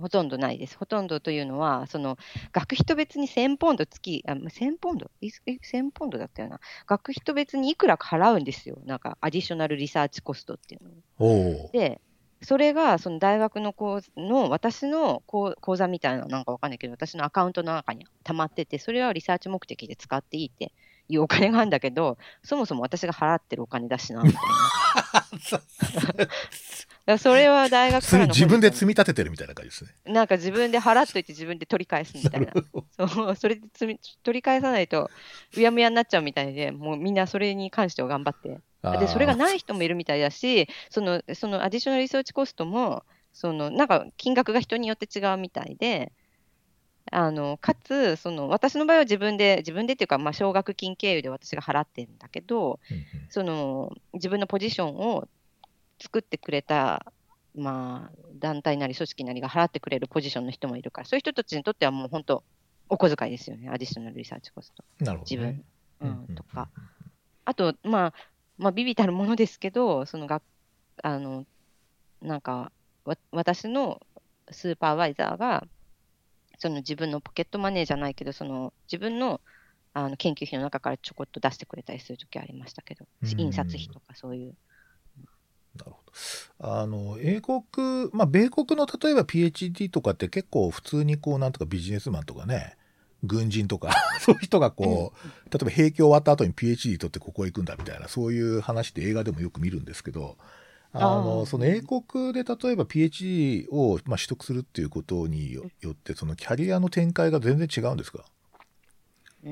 [0.00, 0.76] ほとんどないです。
[0.76, 2.18] ほとんどというのは、その
[2.52, 5.10] 学費と別に1000ポンド月、あ1000ポンド？
[5.20, 6.60] いえ ?1000 ポンドだったよな。
[6.86, 8.78] 学費と別にいくらか払うんですよ。
[8.84, 10.90] なんか、アディショナルリサーチコストっていうの
[11.26, 11.70] を。
[11.72, 12.00] で、
[12.42, 20.72] それがその大学の講の私の講講座みたいな、なんかわかんないけど、私のアカウントの中に溜まってて、それはリサーチ目的で使っていいって
[21.08, 26.28] いうお金があるんだけど、そもそも私が払ってるお金だしな、みたいな。
[27.18, 29.90] それは大学そからのれ自分で積み立ててるみたいな感じですね。
[30.06, 32.52] なんか自分で払っといて自分で取り返すみたいな。
[32.98, 35.10] そう、それで積み取り返さないと
[35.56, 38.60] うやむやになっちゃうみたいで、もうみんなそれに関しては頑張って。
[38.98, 46.12] で、それがない人もいるみたいだし、その、そのアディショナルリサーチコストも、その、なんか金額が人によって違うみたいで、
[47.12, 55.28] あの、かつ、その、私の場合は自分で、自分でっていうか、まあ、奨学金経由で私が払ってるんだけど、うんうんその、自分のポジションを
[56.00, 57.12] 作ってくれた、
[57.54, 62.44] まあ、団体なり組織なりが払ってくれるポジションの人もいるから、そういう人たちにとってはもう本当、
[62.88, 64.84] お小遣いですよね、アディショナルリサーチコスト。
[65.04, 65.62] なるほど、自ね
[66.00, 66.08] 分。
[66.28, 66.68] うん、とか。
[67.44, 68.14] あと、まあ、
[68.58, 70.42] まあ、ビビたるものですけど、そのが、
[71.02, 71.46] あの、
[72.20, 72.72] なんか、
[73.04, 74.00] わ私の
[74.50, 75.66] スーパーバイザーが、
[76.58, 79.40] その自分のポケットマネーじゃないけど、その自分の
[79.92, 84.54] あの研究費の中からちょこっと出してくれたりするときありましたけど、うん印刷費とかそういう。
[85.78, 85.98] なるほ
[86.60, 86.80] ど。
[86.80, 87.62] あの、英国、
[88.12, 92.76] まあ、米国の例えば PhD とかって結構普通にこう、なんとかビジネスマンとかね、
[93.22, 100.36] 軍人とか、 そういう人がこう、例えば兵役終わった後に PhD 取ってここへ行くんだみたいな、そういう話って映画でもよく見るんですけど、
[100.92, 108.24] あの、その英国で例えば PhD を、まあ、取得するっていうことによよって、そのキャリアの展開が全然違うんですか？
[109.42, 109.50] うー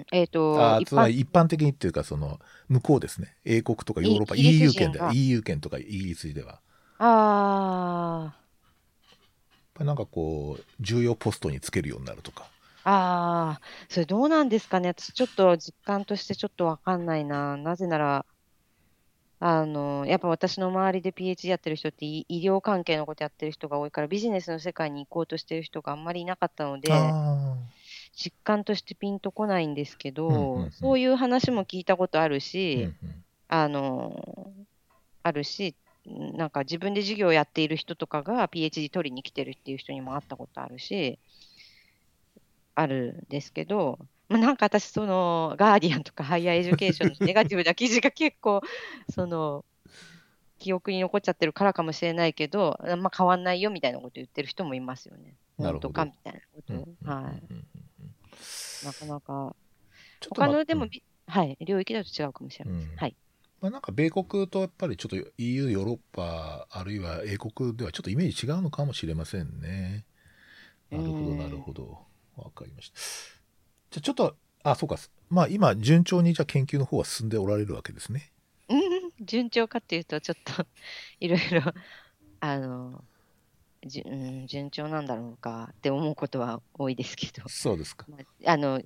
[0.00, 3.36] ん、えっ、と、あー一般つまり一般的にっていうか、その、向こうですね。
[3.44, 6.60] 英国とかヨーロッパ、イギリ EU ス人圏で、が EU 圏とかイギリスでは。
[6.98, 12.50] あやっぱりなんかこう、重要ポストにつけるようになるとか。
[12.84, 14.88] あ、ああ、それどうなんですかね。
[14.88, 17.56] 私ちょっと実感としてちょっとわかんないな。
[17.56, 18.26] なぜなら、
[19.40, 27.77] あの、やっぱ私の周りで PhD やってる人って医医療関係のことやってる人が多いから、ビジネスの世界に行こうとしてる人があんまりいなかったので、あ
[28.18, 34.52] 実感としてピンとこないんですけうんうんうんど、そういう話も聞いたことあるーし、うんうんあの、
[35.22, 41.18] あるし、なんか自分で授業やっている人とかが PhD 取りに来てるっていう人にも会ったことあるし、
[42.74, 48.60] あるんですけど、まあ、なんか私、その、ガーディアンとか Higher Education のネガティブな記事が結構、
[49.08, 49.64] その、
[50.58, 55.36] 記憶に残っちゃってるからかもしれないけど、まあ、変わんないよみたいなこと言ってる人もいますよね。
[55.56, 56.88] なるほど本当かみたいなことを。
[57.04, 57.42] うんはい。
[57.50, 57.77] うんうん
[58.82, 59.56] なかなか、
[60.20, 62.86] ちょっとま他のでも、びはい、領域だと違うかもしれうません。
[62.86, 63.16] んはい。
[63.60, 70.06] まあ、なんか米国とやっぱりちょっと EU、ヨーロッパ、あるいは英国ではちょっとイメージ違うのかもしれませんね。
[70.90, 71.98] なるほど、うんなるほど。
[72.36, 72.96] わかりました。
[73.90, 74.96] じゃあちょっと、あ、そうか。
[75.30, 78.32] まあ今、順調にじゃあ研究の方は進んでおられるわけですね。
[78.68, 80.66] うん、順調かっていうと、ちょっと
[81.20, 81.72] いろいろ、
[82.40, 83.04] あの、
[83.86, 88.06] じゅ うん、順調なんだろうかって思うことは多いですけど、そうですか。
[88.08, 88.82] まああの、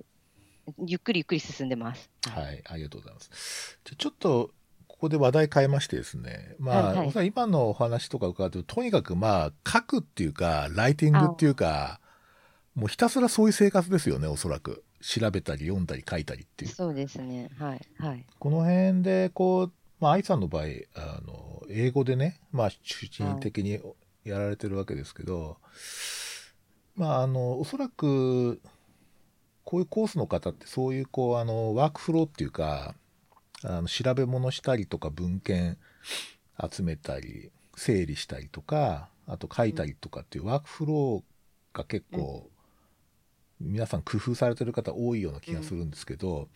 [0.85, 2.09] ゆっくりゆっくり進んでます。
[2.29, 2.45] はい。
[2.45, 3.79] はい、ありがとうございます。
[3.83, 4.51] じゃあちょっと、
[4.87, 6.55] ここで話題変えましてですね。
[6.59, 11.99] まあ、はいはい今のお話とか伺うと、とにかくまあ、書くっていうか、ライティングっていうか、
[12.75, 14.83] もうひたすらそういう生活ですよね、おそらく。
[15.01, 16.71] 調べたり読んだり書いたりっていう。
[16.71, 17.49] そうですね。
[17.59, 17.81] はい。
[17.97, 18.25] はい。
[18.39, 20.63] この辺で、こう、まあ、愛さんの場合、
[20.95, 23.81] あの、英語でね、まあ、主人的に
[24.23, 25.57] やられてるわけですけど、
[26.95, 28.61] まあ、あの、おそらく、
[29.63, 32.95] こういうコースの方って、そういう、こう、あの、ワークフローっていうか、
[33.63, 35.77] あの、調べ物したりとか、文献
[36.71, 42.49] 集めたり、整理したりとか、あと書いたりとかっていうワークフローが結構、
[43.59, 46.49] 皆さん工夫されてる方多いような気がするんですけど、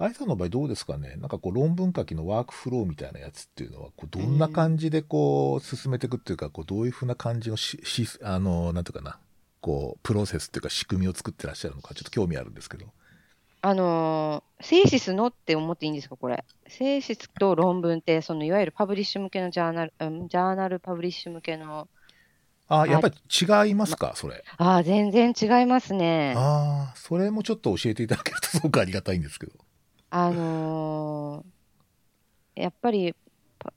[0.00, 1.16] 愛さんの場合どうですかね？
[1.16, 9.18] なんかこう論文書きのワークフローみたいなやつっていうのは、こうどんな感じでこう進めていくっていうか、こうどういうふうな感じのし、しあの、なんていうかな、
[9.60, 12.86] こう、プロセスっていうか仕組みを作ってらっしゃるのか、ちょっと興味あるんですけど。
[13.60, 16.46] あのー、セーシスのって思っていいんですか、これ？
[16.66, 21.88] セーシスと論文って、そのいわゆるパブリッシュ向けのジャーナル、うんジャーナルパブリッシュ向けの、
[22.68, 24.42] あ、やっぱり違いますか、それ？
[24.56, 26.32] ああ、全然違いますね。
[26.38, 29.52] ああ、それもちょっと教えていただけるとすごくありがたいんですけど。
[30.10, 31.60] あのー
[32.54, 33.14] やっぱり
[33.58, 33.72] パ、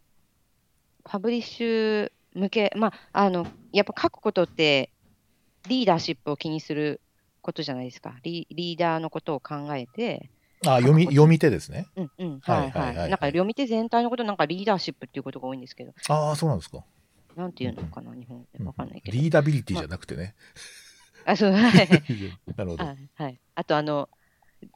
[1.04, 4.89] パブリッシュ向け、まあ、あの、やっぱ書くことって、
[5.67, 7.02] リーダーシップを気にする
[7.41, 8.15] ことじゃないですか。
[8.24, 10.30] リリーダーのことを考えて、
[10.65, 11.88] あ読み、読み手ですね。
[11.96, 13.12] うんうん、はいはいはいはいははいい。
[13.12, 16.84] なんか読み手全体のこと、なんかリーダーシップっていうことが多いんですけど、ああ、そうなんですか。
[17.36, 18.63] なんていうのかな、日本で。
[18.65, 19.17] わかんないけど。
[19.17, 20.36] リーダビリティじゃなくてね。
[21.26, 21.88] あ、そう、はい。
[22.58, 22.86] なるほど。
[22.86, 23.39] はいはい。
[23.56, 24.10] あと、あの、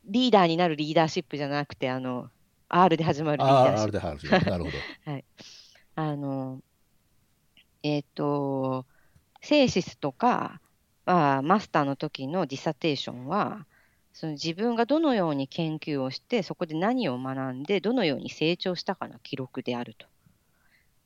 [0.06, 2.30] リーダーになるリーダーシップじゃなくて、あの、
[2.70, 3.82] R で始まるリーダーシップ。
[3.82, 4.40] あれで話が。
[4.52, 4.78] なるほど。
[5.96, 6.62] あの、
[7.84, 8.86] えっ、と、
[9.42, 10.62] セーシスとか、
[11.06, 13.66] まあ、マスターの時のディサテーションは、
[14.14, 20.08] その自分がどのように研究をして、そこで何を学んで、どのように成長したかの記録であると。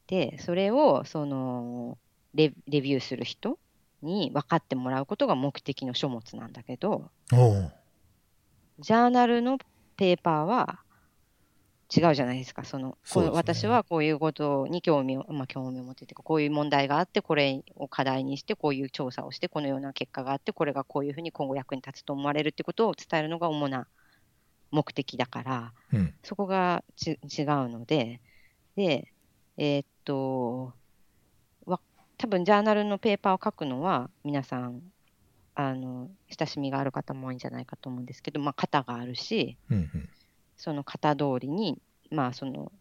[0.07, 1.97] で、それをその
[2.33, 3.59] レレビューする人
[4.01, 7.09] に分かってもらうことが目的の書物なんだけど、
[8.81, 9.57] ジャーナルの
[9.95, 10.79] ペーパーは
[11.95, 12.63] 違うじゃないですか。
[12.63, 23.87] そのこう私はこういうことに興味を、まあ、興味を持っててこういう問題があって、これを課題にして、こういう調査をして、このような結果があって、これがこういうふうに今後役に立つと思われるってことを伝えるのが主な
[24.71, 26.13] 目的だから、うん。
[26.23, 28.21] そこがち違うので、
[28.77, 29.11] で、
[29.57, 30.73] えーっと、
[31.65, 31.81] わ
[32.17, 34.81] 多分ジャーナルのペーパーを書くのは、皆さん、
[35.55, 40.09] あの親しみがある方も多いんじゃないかと思うんですけど、まあ、型があるし、うんうん。
[40.57, 42.71] その型通りに、まあ、その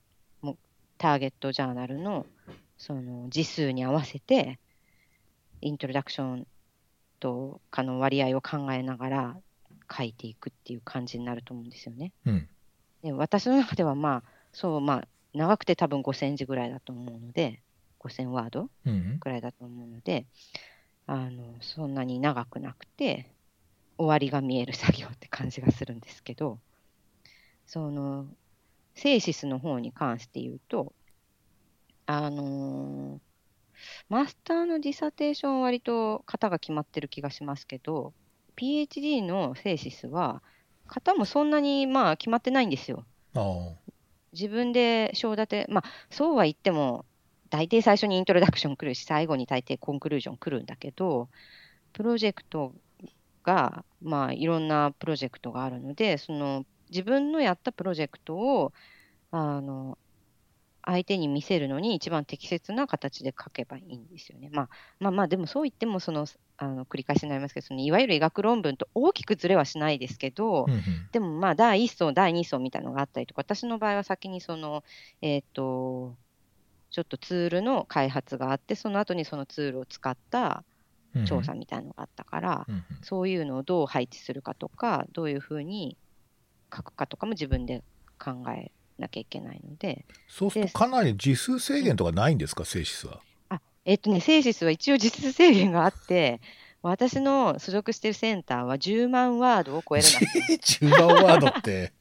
[0.42, 0.56] もう
[0.98, 2.26] ターゲットジャーナルの
[2.78, 4.58] その字数に合わせて、
[5.60, 6.46] イントロダクション
[7.18, 9.36] とかの割合を考えながら
[9.94, 12.12] 書いていくっていう感じになると思うんですよね。
[12.24, 12.48] うん。
[13.02, 17.60] で私の中ではまあ、そう、まあ、長くて多分5000字ぐらいだと思うので、
[18.00, 19.18] 5000ワードうんうん。
[19.20, 20.26] ぐらいだと思うので、
[21.12, 23.26] あのそんなに長くなくて、
[23.98, 26.60] 終わりが見える作業って感じがするんですけど、
[27.66, 28.28] その、
[28.94, 30.92] セーシスの方に関して言うと、
[32.06, 33.18] あのー
[34.08, 38.12] マスターのディサテーションは割と型が決まってる気がしますけど、
[38.54, 40.42] PhD のセーシスは、
[40.86, 43.04] 型もそんなにまあ決まってないんですよ。
[44.32, 47.04] 自分で章立て、まあ、そうは言っても、
[47.50, 51.28] 大抵最初にイントロダクション来るし、最後に大抵コンクルージョン来るんだけど、
[51.92, 52.72] プロジェクト
[53.44, 58.72] が、まあ、いろんなプロジェクトがあるので、その自分のやったプロジェクトを、
[59.30, 59.98] あの、
[60.82, 64.48] 相手に見せるのに一番適切な形で書けばいいんですよね。
[64.50, 70.82] まあまあまあ、でもそう言ってもその、あの繰り返しになりますけど、そのいわゆる医学論文と大きくずれはしないですけど、うんうん。
[71.12, 74.84] でもまあ第1層、第2層みたいなのがあったりとか、私の場合は先にその、
[75.20, 76.16] えっ、と、
[76.90, 80.64] ちょっとツールの開発があって、その後にそのツールを使った
[81.14, 81.26] うんうん。
[81.26, 82.84] 調査みたいなのがあったから、うんうん。
[83.02, 85.96] そういうのをどう配置するかとか、どういうふうに
[86.72, 87.82] 書くかとかも自分で
[88.16, 93.20] 考えなきゃいけないので、そうするとかなり字数制限とかないんですか、セイシスは？
[93.48, 96.40] あえっ、とね、セーシスは一応実質制限があって、
[96.82, 101.92] 私の所属しているセンターは10万ワードを超えるな10 万ワードって、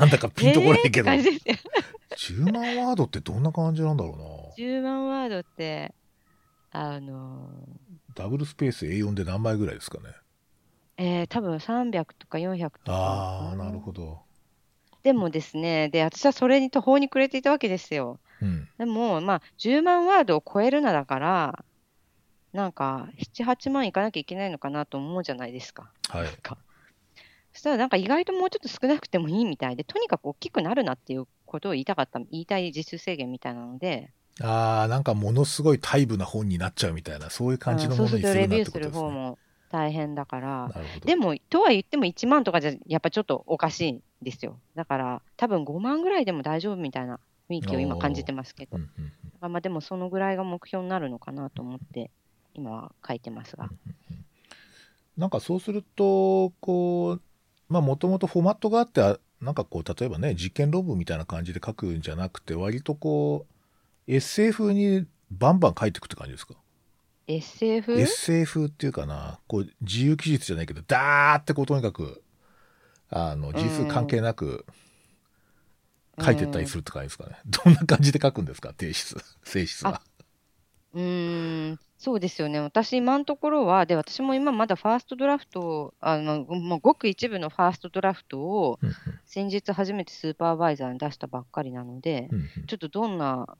[0.00, 5.94] なんだかピンとこないけど、えーって感じですよ10万ワードってどんな感じなんだろ10万ワードって、
[6.72, 8.24] あのうな。
[8.24, 10.04] ダブルスペース A4 で何枚ぐらいですかね。
[10.96, 12.92] えー多分300とか400とか。
[12.92, 14.22] ああ、なるほど。
[15.04, 18.20] でもですね、で、私はそれに途方に暮れていたわけですよ。
[18.40, 18.68] うん。
[18.78, 21.64] でも、まあ、10万ワードを超えるなだから、
[22.54, 25.90] なんか、7、8万いかなきゃいけないのかなと思うじゃないですか。
[26.08, 26.28] はい
[27.52, 39.00] そしたら、なんか意外ともうちょっと少なくてもいいみたいで、とにかく大きくなるなっていうことを言いたかった、言いたい実数制限みたいなので、ああ、なんかものすごい大部な本になっちゃうみたいな、そういう感じのものにするなっレビューするてことですね。
[39.02, 39.38] 方も
[39.70, 40.72] 大変だから。
[41.04, 44.58] でも、とは言っても1万とかじゃ、やっぱちょっとおかしいんですよ。
[44.74, 52.10] だから、多分5万ぐらいでも大丈夫みたいな雰囲気を今感じてますけどうん、うんうんあまあでもそのぐらいが目標になるのかなと思って、
[52.54, 53.68] 今は書いてますが。
[55.16, 57.22] なんかそうすると、こう、
[57.68, 63.46] まあもともとフォーマットがあって、あなんかこう、例えばね、実験論文みたいな感じで書くんじゃなくて、割とこ
[64.08, 66.54] う、エッセイ風にバンバン書いていくって感じですか
[67.26, 67.92] ？SF?
[68.00, 72.22] エッセイ風っていうかな、こう、自由記述じゃないけど、ダーってこう、とにかく、
[73.10, 74.66] あの、字数関係なく、
[76.22, 77.38] 書いてったりするって感じですかね。
[77.46, 78.72] どんな感じで書くんですか？
[78.78, 80.00] 提出、性質は。
[80.92, 82.60] うーん、そうですよね。
[82.60, 92.28] 私、今のところは、で、私も今まだファーストドラフトを、あの、もうごく一部のファーストドラフトをうん先日初めてスーパーバイザーに出したばっかりなので、
[92.66, 93.56] ちょっとどんな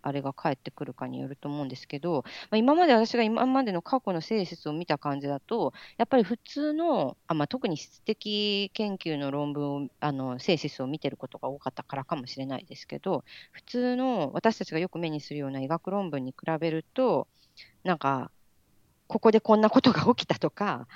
[0.00, 17.28] あれが返ってくるかによると思うんですけど、まあ、今まで私が今までの過去の性質を見た感じだと、やっぱり普通の、あまあ、特に質的研究の論文を、あの性質を見てることが多かったからかもしれないですけど、普通の私たちがよく目にするような医学論文に比べると、
[17.82, 18.30] なんか、
[19.06, 20.88] ここでこんなことが起きたとか、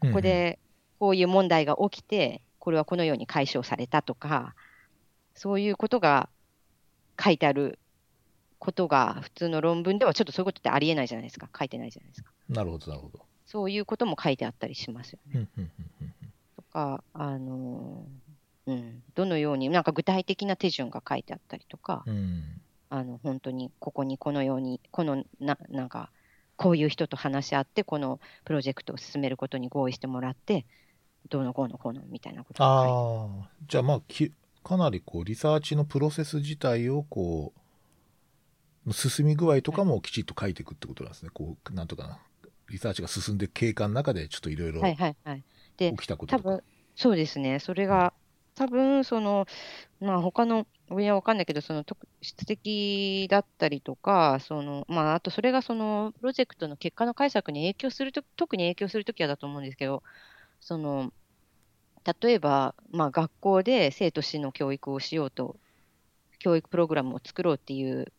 [0.00, 0.58] ここで
[0.98, 4.54] こういう問題が起きて、これはこのように解消されたとか、
[5.34, 6.28] そういうことが
[7.22, 7.78] 書いてある
[8.58, 11.48] ことが普通の論文ではちょっとそういうことってありえないじゃないですか。
[11.56, 12.32] 書いてないじゃないですか。
[12.48, 13.26] なるほど、なるほど。
[13.46, 15.48] そういうことも書いてあったりしますよね。
[16.56, 22.61] とか、あのーうん、どのように、なんか具体的な手順が書いてあったりとか、うん
[22.94, 26.10] あの本当にここにこのように、このななんか、
[26.56, 30.66] こういう人と話し合って、このプロジェクトを進めることに合意してもらって、
[31.30, 34.30] どうのこうのこうのみたいなことああ、じゃあまあき、
[34.62, 37.54] かなりこう、リサーチのプロセス自体をこ
[38.86, 41.30] う、進み具合とかもきちっと書いていくってことなんですね。
[41.32, 42.18] こう、なんとかな。
[42.68, 45.42] リサーチが進んで経過の中でちょっといろいろはいはいはい。
[45.78, 46.48] で起きたこととか。
[46.50, 46.62] 多分
[46.94, 48.12] そうですね、それが、
[48.54, 49.46] 多分その、
[50.00, 60.02] まあ他の分野は分かんないけど、その特質的だったりとか、そのまあ、あとそれがそのプロジェクトの結果の解釈に影響すると、特に影響するときはだと思うんですけど、
[60.60, 61.12] その
[62.22, 65.56] 例えば、まあ、学校で生徒指の教育をしようと、
[66.38, 68.12] 教育プログラムを作ろうっていう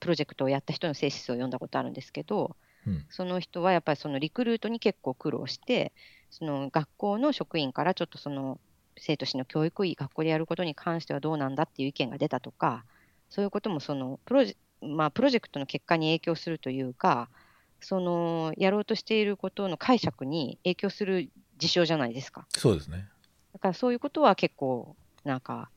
[0.00, 3.06] プロジェクトをやった人の性質を読んだことあるんですけど、うん。
[3.10, 5.92] その人はやっぱりそのリクルートに結構苦労して、
[6.30, 8.60] その学校の職員からちょっとその
[8.98, 12.84] 生徒指の教育を学校でやることに関してはどうなんだっていう意見が出たとか、
[13.30, 17.28] そういうこともそのプロジェ,、まあ、プロジェクトの結果に影響するというか、
[17.80, 22.46] そのやろうとしていることの解釈に影響する事象じゃないですか。
[22.50, 23.08] そうですね。
[23.52, 25.70] だからそういうことは結構なんか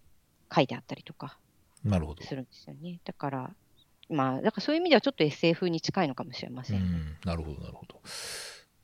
[0.53, 1.37] 書いてあったりとか
[1.83, 2.23] なるほど。
[2.23, 2.99] するんですよね。
[3.03, 3.51] だから、
[4.09, 6.75] まあ、だからそういう意味ではちょっと SF に近いのかもしれませ。
[6.75, 8.01] うんん、なるほど、なるほど。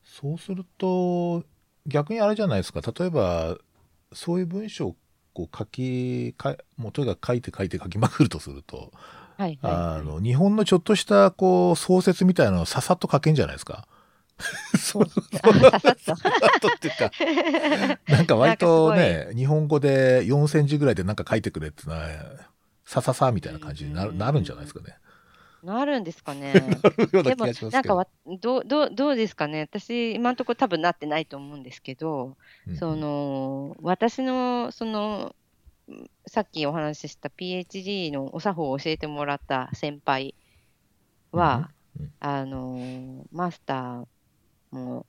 [0.04, 1.44] そうすると、
[1.86, 2.82] 逆にあれじゃないですか。
[2.82, 3.58] 例えば、
[4.14, 4.96] そういう文章を
[5.34, 8.92] こう書き、かもうとにかく書いて書いて書きまくるとすると、
[9.38, 13.88] はいはい、あの、日本のちょっとした、こう、創設みたいなのをささっと書けんじゃないですか？
[14.78, 15.10] そさ
[15.98, 17.12] さっとっていうか、
[18.08, 22.08] なんか割とね、 日本語で4センチぐらいでなんか書いてくれってのは、
[22.86, 24.96] さささみたいな感じになるうんなるんじゃないですかね。
[25.64, 26.54] なるんですかね。
[27.12, 27.48] でも。
[27.72, 28.08] なんかわ
[28.42, 32.38] どうどうどうですかね、私、今のところ多分なってないと思うんですけど、
[32.68, 35.36] うんその私のその
[35.90, 40.36] んさっきお話しした PhD のお作法を教えてもらった先輩
[41.32, 44.06] は、うんうんあのマスター
[44.70, 45.08] も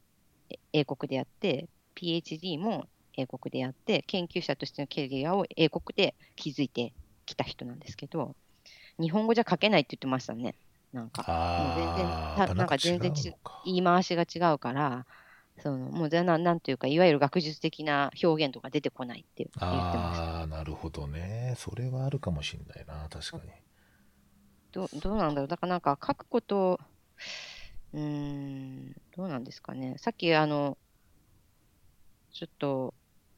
[0.51, 6.92] え英国でやって、PhD も英国でやって、研究者としてのキャリアを英国で築いて
[7.26, 8.34] きた人なんですけど、
[8.99, 10.57] 日本語じゃ書けないって言ってましたね。
[10.92, 13.12] なんか、もう全然なんか全然
[13.64, 15.07] 言い回しが違うから、
[15.59, 20.32] そのもう全然なんというか、いわゆる学術的な表現とか出てこないって言ってました。
[20.32, 21.55] ああ、なるほどね。
[21.57, 23.53] それはあるかもしれないな、確かに。
[24.72, 26.78] どうどうなんだろう、だからなんか書くこと、
[27.92, 29.96] うーん、どうなんですかね。
[29.99, 30.78] さっき、あの、
[32.32, 32.94] ちょっと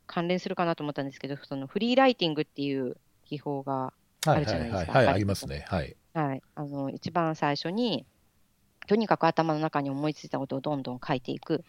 [0.06, 3.92] 関連するかなと思ったんですけど、そのフリーライティングっていう技法が、
[4.26, 5.64] あはいるじゃないですかはいはいはい、ありますね。
[5.68, 5.96] はい。
[6.12, 8.04] はい、あの一番最初に、
[8.86, 11.64] とにかく頭の中に思いついたことをどんどん書いていく。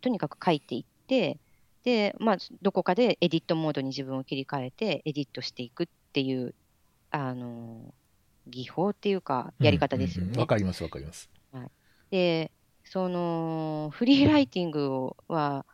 [0.00, 1.38] とにかく書いていって、
[1.84, 6.54] で、まあ、どこかでエディットモードに自分を切り替えて、エディットしていくっていう、
[7.10, 7.92] あの、
[8.46, 10.46] 技法っていうか、やり方ですよねうんうんうんわ。
[10.46, 11.30] かりますわかります。
[12.10, 12.50] で、
[12.84, 15.66] その、フリーライティングは、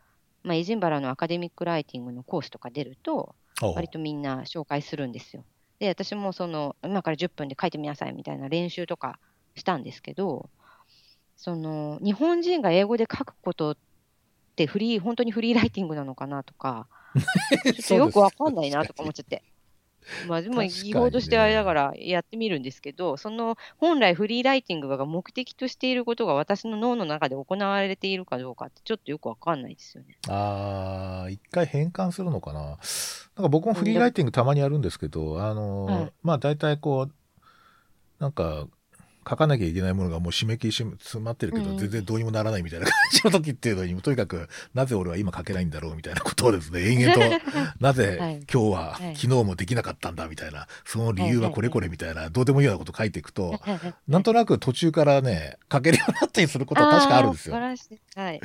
[0.43, 5.45] まあ、エジンバラのアカデミックライティングのコースとか出ると、割とみんな紹介するんですよ。
[5.81, 9.17] で、私もその、今から10分で書いてみなさいみたいな練習とか
[9.55, 10.51] したんですけど、
[11.35, 13.77] その、日本人が英語で書くことっ
[14.55, 16.87] てフリー、本当にフリーライティングなのかなとか、
[17.65, 19.41] ちょっとよくわかんないなとか思っちゃって。
[20.27, 30.17] まあ、でも技法としてあれだからやってみるんですけど、その本来フリーライティングが目的としていることが私の脳の中で行われているかどうかってちょっとよくわかんないですよね。
[30.27, 32.61] ああ、一回変換するのかな。
[32.61, 37.13] なんか僕もフリーライティングたまにやるんですけど、あの、はいまあ大体こう、
[38.19, 38.67] なんか、
[39.27, 41.77] 書かなきゃいけないものがもう締め切りし詰まってるけど、うん。
[41.77, 47.21] 全然どうにもならないみたいな感じの時っていうのに、とにかく、なぜ俺は今書けないんだろうみたいなことをですね、延々と、
[47.79, 48.35] なぜはい。
[48.51, 49.15] 今日は、はい。
[49.15, 53.59] 昨日もできなかったんだみたいな、その理由はこれこれみたいな、どうでもいいようなこと書いていくと、
[54.07, 57.55] なんとなく途中からね、書けるようになったりすることは確かあるんですよ。
[57.55, 57.77] はい、
[58.15, 58.39] はい。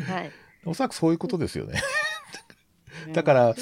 [0.67, 1.81] おそらくそういうことですよね。
[3.07, 3.13] うん。
[3.13, 3.55] だから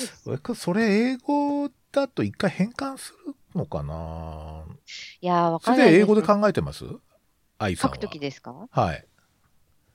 [0.54, 4.64] それ英語だと一回変換するのかな？
[5.20, 6.84] いやー、わかんないですで英語で考えてます？
[7.58, 7.96] 愛さんは。
[7.96, 8.68] 書くときですか？
[8.70, 9.06] はい。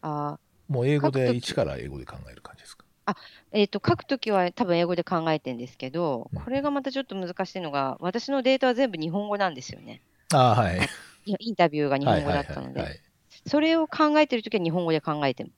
[0.01, 2.85] あもう英語で一から英語で考える感じですか？
[3.07, 3.15] ー
[3.51, 10.01] えっ、と、書くときは多分英語で考えてるんですけどうん、これがまたちょっと難しいのが、私のデータは全部日本語なんですよね。
[10.33, 10.79] ああ、はい。
[11.25, 13.01] インタビューが日本語だったので。
[13.45, 15.51] それを考えてるときは日本語で考えてる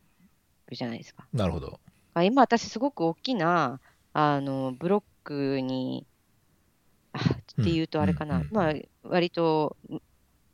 [0.71, 1.25] じゃないですか。
[1.33, 1.79] なるほど。
[2.13, 3.79] あ今私すごく大きな
[4.13, 6.10] あのブロックにあ
[7.17, 9.75] っていうとあれかな、うんうんまあ割と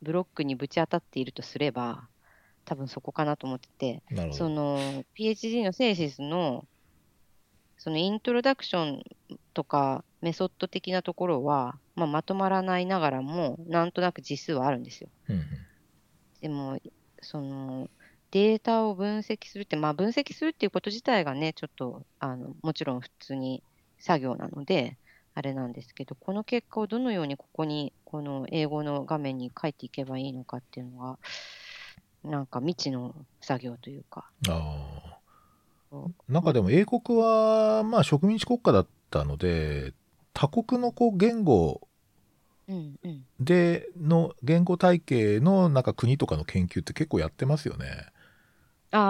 [0.02, 2.08] ブロックにぶち当たっているとすれば、
[2.64, 4.02] 多分そこかなと思ってて、
[4.32, 4.48] そ。
[4.48, 6.66] の PhD のセーシスの
[7.78, 9.04] そのイントロダクション
[9.54, 15.08] とかメソッド的なところは、まあ、まとまらないながらも、なんとなく実数はあるんですよ。
[15.28, 15.44] うんうん
[16.40, 16.78] でも、
[17.20, 17.90] その
[18.30, 23.62] データを分析するって、まあ、分析するっていうこと自体がね、ちょっとあのもちろん普通に
[23.98, 24.96] 作業なので、
[25.38, 31.18] あれなんですけど、この結果をどのようにここに、この英語の画面に書いていけばいいのかっていうのが、
[32.24, 35.18] なんか未知の作業というか、あ
[36.28, 39.92] なんかでも英国は、まあ植民地国家だったので、
[40.34, 41.80] 他国のこう言語
[43.40, 47.86] での言語体系のなんか国とかの研究って結構やってますよね。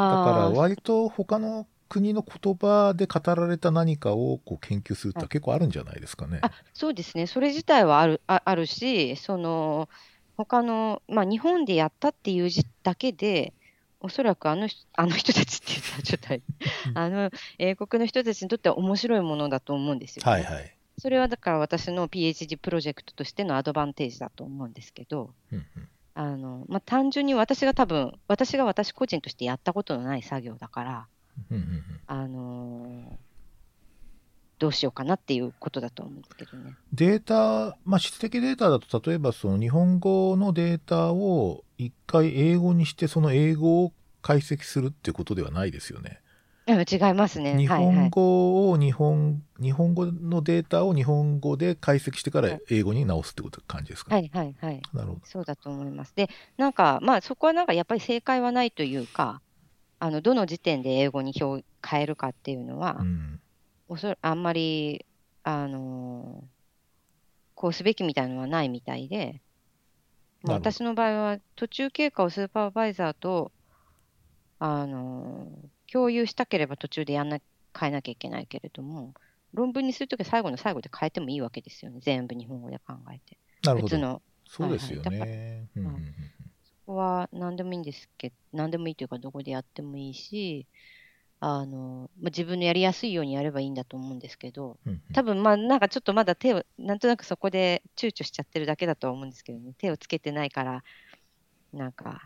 [0.09, 6.39] だあからあ、割と他の国の言葉で語られた何かをこう研究するって結構あるんじゃないですかね。
[6.43, 9.89] あそうですね、それ自体はあるああるし、その
[10.37, 13.53] 他の、まあ、日本でやったっていうじだけで、
[14.01, 20.31] おそらくあの人あの人たちって言ったらちょっとあの英国の人たちにとっては面白いものだと思うんですよね。
[20.31, 20.75] はいはい。
[20.99, 31.07] それはだから私の PhD プロジェクトとしてのアドバンテージだと思うんですけど、うんうんあのまあ、単純に私が多分、私が私個人としてやったことのない作業だから、
[32.07, 33.29] あのー
[34.59, 36.75] どうしようかなっていうことだと思うんですけどね。
[36.93, 46.21] データ、まあ、質的データだと例えばその日本語のデータを一回英語にしてその英語を解析するっていうことではないですよね。
[46.67, 47.57] うん違いますね。
[47.57, 54.83] 日はいはい本語を日本、日本語のデータを日本語で解析してからはい英語に直すってこと感じですか、はいはいはい。
[54.93, 55.21] なるほど。
[55.25, 56.15] そうだと思います。
[56.15, 56.29] で、
[56.59, 59.41] なんか、まあ、そこはなんかやっぱり正解はないというか、
[60.01, 63.41] あのどの時点で英語に表変えるかっていうのは、うん。
[63.89, 65.07] おそあんまり、
[65.43, 66.47] あのー
[67.55, 69.43] こうすべきみたいなのはないみたいで、
[70.43, 73.51] まあ私の場合は途中経過をスーパーバイザーと、
[74.61, 77.39] あのー共有したければ途中でやんな
[77.75, 79.15] 変えなきゃいけないけれども、
[79.55, 82.01] 論文にするときは最後の最後で変えてもいいわけですよね。
[82.03, 83.39] 全部日本語で考えて。
[83.63, 83.89] なるほど。
[83.89, 85.29] 普通のそうですよはいはい
[86.95, 90.67] は何でもいいんですけど、何でもいいというか、どこでやってもいいし、
[91.41, 95.03] あの、まあ、自分のやりやすいようにやればいいんだと思うんですけど、うんうん。
[95.13, 100.85] 多分まあなんかちょっとまだ手を、なんとなくそこで躊躇しちゃってるだけだとは思うんですけどね、手をつけてないから、
[101.73, 102.23] なんか、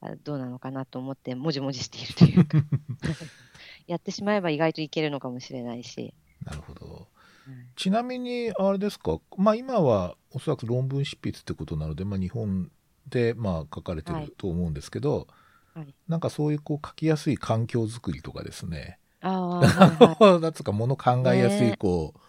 [0.00, 2.58] あどうなのかなと思って、もじもじしているというか、
[3.86, 7.08] やってしまえば意外といけるのかもしれないし、なるほど。
[7.48, 12.70] うんちなみに、あれですか、まあ今はおそらく論文執筆ってことなので、まあ日本
[13.08, 14.26] でまあ書かれてはい。
[14.26, 15.28] ると思うんですけど、
[15.74, 15.94] はい。
[16.08, 19.28] なんかそういうこう書きやすい環境づくりとかですね、あ
[19.66, 21.76] あ、は なんつうか、もの考えやすいね。
[21.76, 22.20] こう、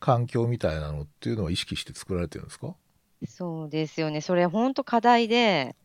[0.00, 2.76] 環境みたいなのっていうのは意識して作られてるんですか？
[3.26, 4.20] そうですよね。
[4.20, 5.76] それ本当課題で、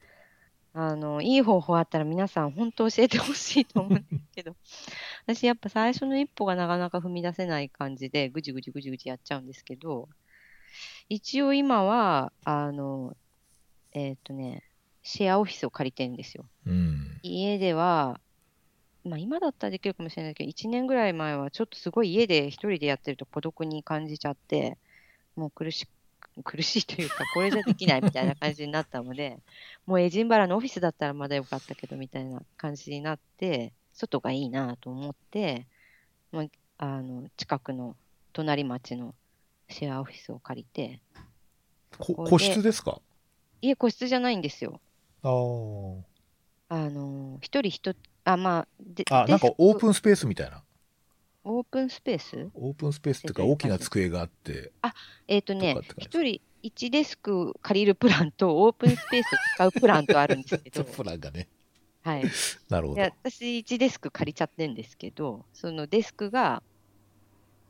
[0.73, 4.57] あの、いい方法あったら皆さん本当教えてほしいと思うんですけど、
[5.27, 10.09] 私やっぱ最初の一歩がなかなか踏み出せない感じで、ぐじぐじぐじぐじやっちゃうんですけど、
[11.09, 13.15] 一応今は、あの、
[13.93, 14.63] えっとね、
[15.03, 16.45] シェアオフィスを借りてるんですよ。
[16.65, 17.19] うん。
[17.23, 18.19] 家では、
[19.03, 24.77] まあ今だったらできるかもしれないけど、1年ぐらい前はちょっとすごい家で一人でやってると孤独に感じちゃって、
[25.35, 25.87] もう苦し
[26.45, 29.39] 苦しいというか、これじゃできないみたいな感じになったので、
[29.85, 35.67] もうエジンバラのオフィスだったらまだよかったけどみたいな感じになって、外がいいなと思って、
[36.31, 36.45] まあ、
[36.77, 37.97] あの近くの
[38.33, 39.13] 隣町の
[39.67, 41.01] シェアオフィスを借りて、
[41.97, 43.01] 個室ですか？
[43.61, 44.79] 家個室じゃないんですよ。
[45.23, 46.01] あー
[46.69, 49.25] あの、一人一つ、あ、まあ、であ。
[49.27, 50.63] なんかオープンスペースみたいな。
[51.43, 52.49] オープンスペース？
[52.53, 54.71] オープンスペースっていうか大きな机があって、
[55.27, 61.47] えっ、とねとかって感じ一人1デスク借りるプランと、オープンスペースを使うプランとあるんですけど、 プランがね。
[62.03, 62.23] はい。
[62.69, 63.01] なるほど。
[63.01, 66.61] で私、1デスク借りちゃってるんですけど、そのデスクが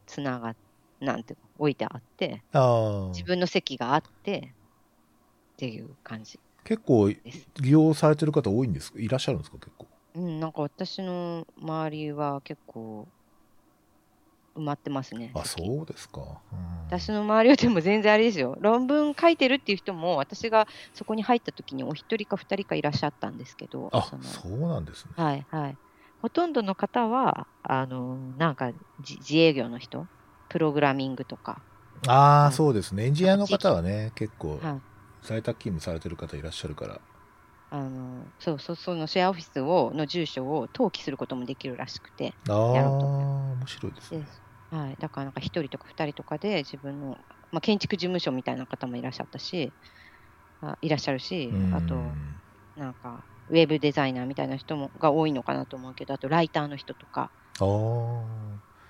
[0.05, 0.55] つながっ
[1.01, 3.09] なんて置いてあって、ああ。
[3.09, 4.53] 自分の席があって
[5.61, 7.09] っていう感じ結構。
[7.09, 8.99] 利用されてる方多いんですか？
[8.99, 9.57] いらっしゃるんですか？
[9.59, 9.87] 結構。
[10.15, 13.07] うん、なんか私の周りは結構
[14.55, 15.31] 埋まってますね。
[15.35, 16.21] あ、席そうですか。
[16.51, 18.57] うん私の周りはでも全然あれですよ。
[18.59, 25.11] 論文書いてるっていう人も、私がそこに入った時にお一人か二人かいらっしゃったんですけど、あそ、のそうなんですね。
[25.15, 25.77] はいはい。
[26.21, 30.05] ほとんどの方は、あの、なんか自自営業の人、
[30.49, 31.61] プログラミングとか、
[32.07, 33.05] ああ、はいそうですね。
[33.05, 34.81] エンジニアの方はね、結構はい、
[35.21, 37.01] 在宅勤務されてる方いらっしゃるから。
[37.69, 44.27] あの、そうそう、そのシェアオフィスを、の住所を登記することもできるらしくて、ああ、面白いですね。
[44.71, 47.17] はい、だからなんか一人とか二人とかで自分の、
[47.51, 49.73] まあ、建築事務所みたいな方もいらっしゃったし、
[50.61, 51.95] あいらっしゃるし、あと、
[52.75, 57.65] なんか、ウェブデザイナーみたいな人もが多いのかなと思うけど、あとライターの人とか、あ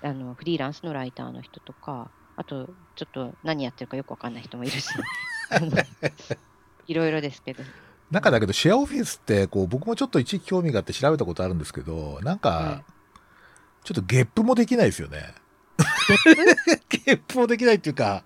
[0.02, 4.88] あのフリーランスのライターの人とか、あと、ちょっと何やってるかよくわかんない人もいるし、
[6.86, 7.62] いろいろですけど。
[8.10, 15.34] なんかだけど、シェアオフィスって、こう、僕もちょっと一時興味があって調べたことあるんですけど、なんはかい、ちょっとゲップもできないですよね。
[16.08, 16.18] ゲッ
[16.78, 16.98] プ？
[17.04, 18.22] ゲップもできないっていうか、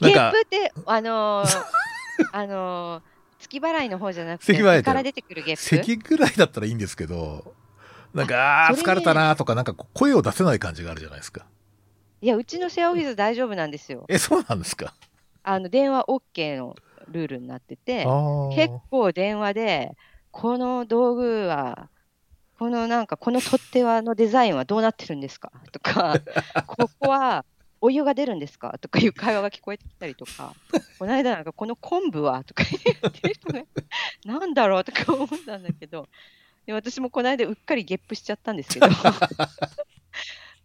[0.00, 1.64] ゲップって、あのー
[2.32, 3.02] あのー
[3.38, 5.62] 月払いの方じゃなくて、咳から出てくるゲップ？
[5.62, 7.54] 咳ぐらいだったらいいんですけど、
[8.14, 11.44] なんか、ああ疲れたなーとか、なんか声を出せない感じがあるじゃないですか。
[12.20, 14.04] いや、うちのシェアオフィス大丈夫なんですよ。
[14.08, 14.94] え、そうなんですか？
[15.42, 16.76] あの電話 OK の
[17.08, 18.04] ルールになってて
[18.54, 19.96] 結構電話で、
[20.30, 21.88] この道具は、
[22.58, 25.50] このなんか、この取っ手はのデザインはどうなってるんですか？
[25.72, 26.14] とか、
[26.66, 27.44] ここは
[27.80, 28.78] お湯が出るんですか？
[28.80, 30.54] とかいう会話が聞こえてきたりとか、
[30.98, 32.44] この間なんか、この昆布は？
[32.44, 32.78] とか言
[33.10, 33.62] ってる人が、
[34.24, 34.84] なんだろう？
[34.84, 36.08] とか思ったんだけど、
[36.64, 38.86] で私もこの間うっかりゲップしちゃったんですけど、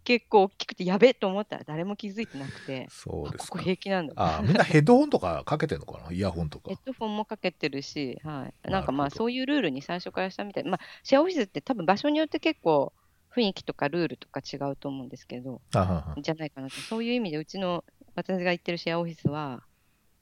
[0.08, 3.62] 結構大きくてやべえと思ったら誰も気づいてなくて、そうですここ。
[3.62, 4.14] 平気なんだ。
[4.16, 6.10] あーみんなヘッドホンとかかけてんのかな？
[6.10, 6.78] イヤホンとかヘッ。
[6.82, 12.94] ドフォンもかけてるし、はい、なんかまあそういうルールに最初からしたみたい、まあ、シェアオフィスって多分場所によって結構
[13.36, 17.84] 雰囲気とかルールとか違うと思うんですけど、あははじゃないかなと、そういう意味でうちの
[18.14, 19.62] 私が行ってるシェアオフィスは、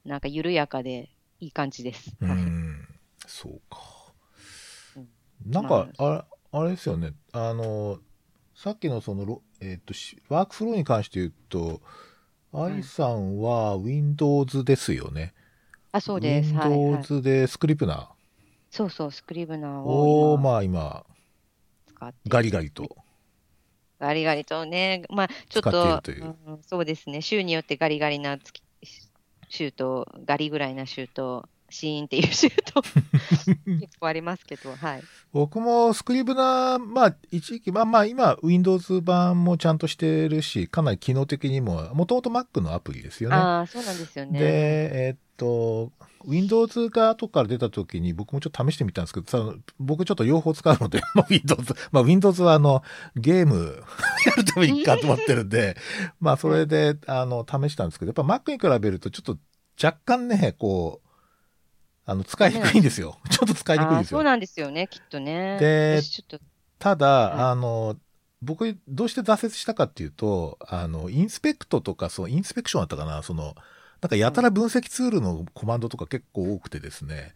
[0.04, 2.16] なんか緩やかでいい感じです。
[2.20, 2.88] うはいん、
[3.24, 3.78] そうか
[4.96, 5.08] うん。
[5.52, 8.00] なんか、ああれですよね、あの、
[8.54, 11.80] さっきのそのロ、えっ、と、しワークフローに関して言うと、
[12.52, 15.34] 愛さんは Windows ですよね。
[15.92, 16.54] あ、そうです。
[16.54, 16.78] はい、はい。
[16.78, 18.10] Windows でスクリプナ
[18.70, 21.06] そうそう、スクリブナーーを、を今まあ今、
[21.86, 22.96] 使って、ガリガリと。
[23.98, 28.62] ガリガリとね、まあちょっと、といううんそうですね、週によってガリガリな月
[29.48, 32.82] シュート、ガリぐらいなシュート、シーンっていうシュート、
[33.80, 35.02] 結構ありますけど、はい。
[35.32, 43.36] 僕もスクリブナー、まあ一時期、まあまあ今 Windows 版もちゃんとしてるし、かなり機能的にも、もともと Mac のアプリですよね。
[43.36, 44.38] ああ、そうなんですよね。
[44.38, 45.92] で、えっと、
[46.26, 52.82] Windows が後から出た時に僕もちょっと試してみたんですけど、さ僕ちょっと両方使うので、 まあ Windows、まあ Windows はあの、
[53.14, 53.82] ゲーム
[54.26, 55.76] やるためにいいかと思ってるんで、
[56.20, 59.38] まあそれで、あの、試したんですけど、やっぱ Mac に比べるとちょっと
[59.82, 61.05] 若干ね、こう、
[62.06, 63.18] あの、使いにくいんですよ。
[63.30, 64.18] ちょっと使いにくいんですよ。
[64.18, 65.58] そうなんですよね、きっとね。
[65.60, 66.02] で
[66.78, 67.96] ただ、はいあの、
[68.42, 73.54] 僕、どうして挫折したかっていうと、あの、インスペクトとか、その、インスペクションだったかな、その、
[74.02, 77.34] なんかやたら分析ツールのコマンドとか結構多くてですね、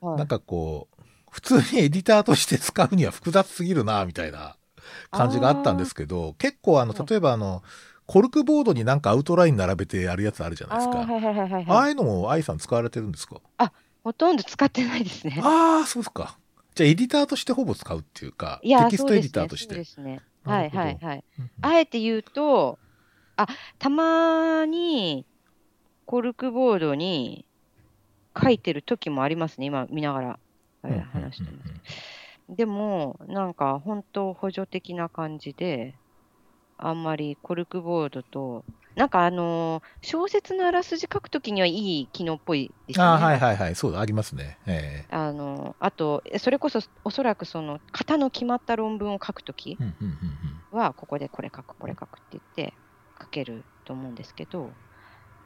[0.00, 4.56] はいなんかこう、普通にエディターとして使うには複雑すぎるな、みたいな
[5.12, 7.62] 感じがあったんですけど、結構あの、はい例えばあの、
[8.06, 11.00] コルクボードになんかアウトライン並べてやるやつあるじゃないですか。
[11.00, 11.90] あーはいはいはいはいああはい。
[11.90, 13.40] いうのも愛さん使われてるんですか？
[14.04, 15.38] ほとんど使ってないですね。
[15.42, 16.38] ああ、そうですか。
[16.74, 19.74] じゃあエディターとしてほぼ使うっていうか、いや、テキストエディターとして。
[19.74, 20.20] ですね。
[20.44, 21.24] はいなるほどはいはい。
[21.38, 22.78] うんうんあえて言うと、
[23.36, 23.46] あ、
[23.78, 25.26] たまに
[26.06, 27.46] コルクボードに
[28.40, 29.66] 書いてる時もありますね。
[29.66, 30.38] 今見ながら
[30.82, 32.56] あれ話してます。
[32.56, 35.94] でも、なんか本当補助的な感じで、
[36.76, 43.10] あんまりコルクボードと、なんかあのー小説のあらすじ書くときにはいい機能っぽいですよね。
[43.10, 43.74] ああ、はいはいはい。
[43.74, 44.58] そうだ、ありますね。
[44.66, 49.78] えあのあと、えそれこそおそらくその型の決まった論文を書くとき
[50.70, 52.74] は、ここでこれ書く、これ書くって言って
[53.20, 54.70] 書けると思うんですけど、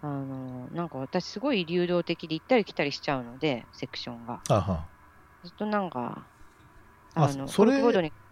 [0.02, 4.40] あのなんか私、すごい流動的で行ったり来たりしちゃうので、セクションが。
[4.48, 4.84] あは
[5.44, 6.26] ずっとなんか、
[7.14, 7.80] ああのそれ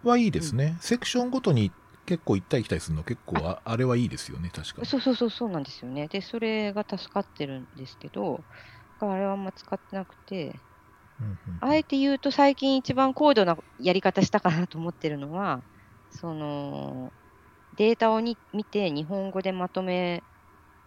[0.03, 0.77] はいいですね。
[0.79, 1.71] セクションごとに
[2.05, 4.87] 結構行ったり来たりするの結構あ、あれはいいですよね、確かに。
[4.87, 6.07] そうそうそうそうなんですよね。
[6.07, 8.45] で、それが助かってるんですけど、
[8.99, 10.63] あれはあんま使ってなくて、
[11.19, 15.63] うんうんあえて言うと最近一番高度なやり方したかなと思ってるのは、
[16.09, 17.13] その
[17.73, 20.23] データをに見て日本語でまとめ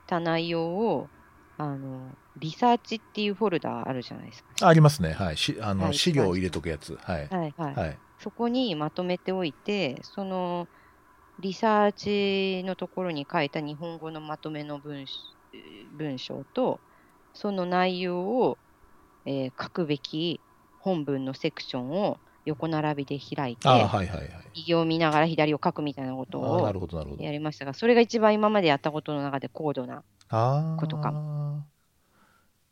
[0.07, 1.11] た内容を、
[1.59, 4.55] あのリサーチっていうフォルダあるじゃないですか。
[4.61, 5.13] あありますね。
[5.13, 5.37] はい。
[5.37, 6.97] しあの、はい資料を入れとくやつ。
[6.97, 7.31] はい。
[7.31, 7.75] はいはい。
[7.75, 8.01] はい。
[8.19, 10.69] そこにまとめておいて、その
[11.41, 15.13] リサーチのところに書いた日本語のまとめの文章
[15.97, 16.81] 文章と、
[17.33, 18.59] その内容を、
[19.25, 20.41] えー書くべき
[20.81, 24.31] 本文のセクションを横並びで開いて、はいはいはい。
[24.55, 26.67] 右を見ながら左を書くみたいなことを。
[27.19, 30.03] やりましたが、それが一番今までやったことの中で高度な。
[30.79, 31.65] ことか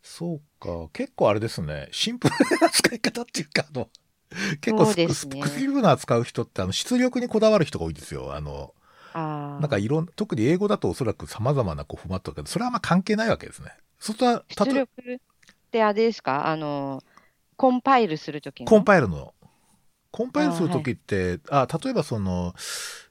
[0.02, 0.88] そうか。
[0.92, 1.88] 結構あれですね。
[1.90, 3.88] シンプルな使い方っていうか、あの、
[4.60, 5.12] 結構ス,、ね。
[5.12, 8.34] スクリブナー使う人って、あの、出力にこだわる人が多いですよ。
[8.34, 8.74] あの、
[9.14, 13.72] なんかいろん、特に英語だとおそらく様々なこうフォーマットだけど、それはあんま関係ないわけですね。
[13.98, 15.18] それは、出例え力っ
[15.70, 16.48] てあれですか？
[16.48, 17.02] あの、
[17.56, 19.32] コンパイルするときコンパイルの。
[20.10, 22.54] コンパイルするときって、あ,、例えばその、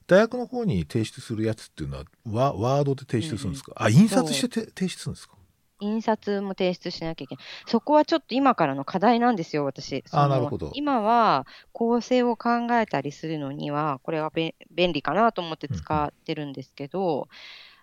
[0.07, 5.35] 大学の方に提出するやつっていうのは、ワワードで提出するんですか、あ、印刷してて提出するんですか？
[5.85, 7.45] 印刷も提出しなきゃいけない。
[7.67, 10.03] そこはちょっと今からの課題なんですよ、私。
[10.11, 17.27] あなるほど今は構成を考えたりするのには、これはべ便利かなと思って使ってるんですけど、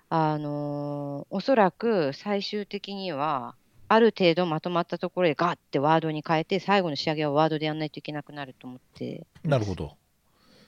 [0.08, 3.54] あのーおそらく最終的には、
[3.88, 9.96] ある程度まとまったところでガッてワードに変えて、最後の仕上げはワードでやらないといけなくなると思って、なるほど。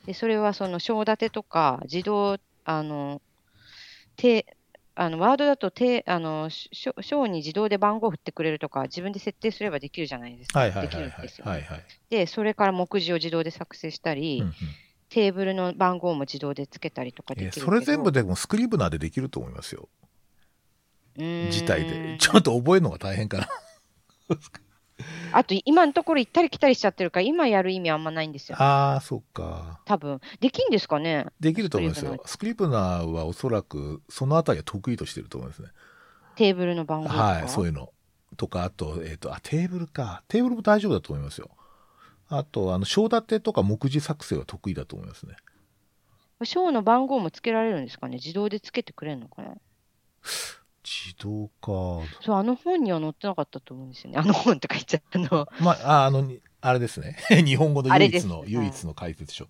[0.07, 3.23] でそれはその章立てとか、自動、あの、
[4.17, 4.57] て
[4.97, 10.61] あのワードだとてあのし章章に自動で番号振ってくれるとか、自分で設定すればできるじゃないですか。
[10.61, 11.15] はいはいできるんで。
[12.11, 14.55] で、それから目次を自動で作成したり、うんうん
[15.11, 19.89] テーブルの番号も自動でつけたりとかでえきるそれ全部でもスクリブナーでできると思いますよ。
[21.17, 22.17] 自体で。
[22.19, 23.49] ちょっと覚えるのが大変かな。
[25.33, 28.57] あと、今のところ行ったり来たりしちゃってるから、今やる意味あんまないんですよ。
[28.61, 29.81] ああ、そっか。
[29.85, 31.27] 多分できんですかね？
[31.41, 32.23] できると思いますよ。
[32.27, 35.69] スクリプナーはおそらくそのあたりは得意としてると思いますね。
[36.37, 37.23] テーブルの番号とか？
[37.23, 37.93] はい、そういうの。
[38.37, 40.25] とか、あと、えっ、と、あ、テーブルか。
[40.29, 41.51] テーブルも大丈夫だと思いますよ。
[42.29, 45.37] あと、あの、章立てとか目次作成は得意だと思いますね。
[46.43, 48.17] 章の番号もつけられるんですかね？
[48.17, 49.55] 自動でつけてくれるのかな？
[50.85, 52.07] 自動か。
[52.23, 54.19] そう、あの本には載ってなかったと思うんですよね。
[54.19, 55.49] あの本とか言っちゃったの。
[55.61, 57.17] まあ、ああの、にあれですね。
[57.45, 59.49] 日本語の唯一の、唯一の解説書。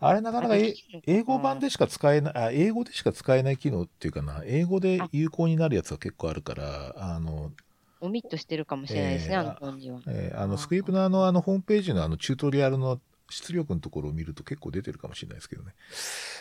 [0.00, 7.52] あれなかなか英語版でしか使えない、あ英語でしか使えない機能っていうかな、英語で有効になるやつは結構あるから、あの、
[8.00, 10.00] オミットしてるかもしれないですね、えーあの本には。
[10.06, 13.00] えーあの、スクリプナーのあの、ホームページのあの、チュートリアルの
[13.30, 15.74] 出力のところを見ると結構出てるかもしれないですけどね。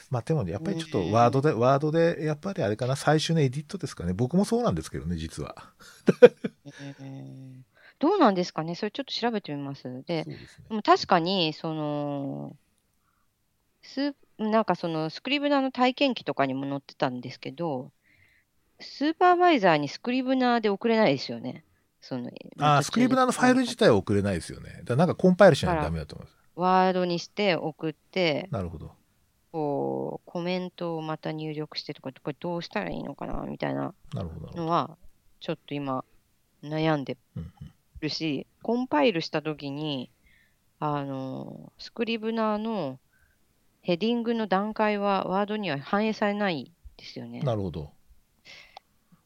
[0.09, 4.13] まあでもね、やっぱりちょっとワードで、ワードで、やっぱりあれかな、最終のエディットですかね。
[4.13, 5.55] 僕もそうなんですけどね、実は。
[6.99, 7.65] うん
[7.99, 8.75] どうなんですかね？
[8.75, 9.83] それちょっと調べてみます。
[10.05, 10.37] で、ですね。
[10.69, 12.55] でも確かに、その、
[13.81, 17.91] スなんかそのスクリブナーの体験記とかにも載ってたんですけど、
[18.79, 21.63] スーパーバイザーにスクリブナーで送れないですよね。
[21.99, 22.29] その
[22.59, 24.81] あースクリプナーのファイル自体は送れないですよね。
[24.81, 26.37] だからなんかコンパイルしないとダメだと思います。
[26.57, 28.91] ワードにして送って、なるほど。
[29.51, 33.93] こう、コメントをまた入力してとか、これどうしたらいいのかなみたいな
[34.55, 34.97] のは、
[35.39, 36.03] ちょっと今、
[36.63, 37.51] 悩んでうんうん
[37.99, 40.11] るし、コンパイルしたときに、
[40.79, 42.99] あの、 Scrivener の
[43.81, 47.39] ヘディングの段階はワードには反映されないですよね。
[47.41, 47.91] なるほど。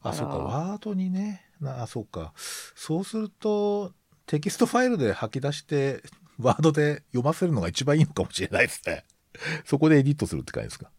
[0.00, 1.42] あ、そうか、ワードにね。
[1.60, 2.32] なあ、そうか。
[2.36, 3.92] そうすると、
[4.26, 6.02] テキストファイルで吐き出して、
[6.40, 9.04] ワードで読ませるのが一番いいのかもしれないですね。
[9.64, 10.90] そこでエディットするって感じですか？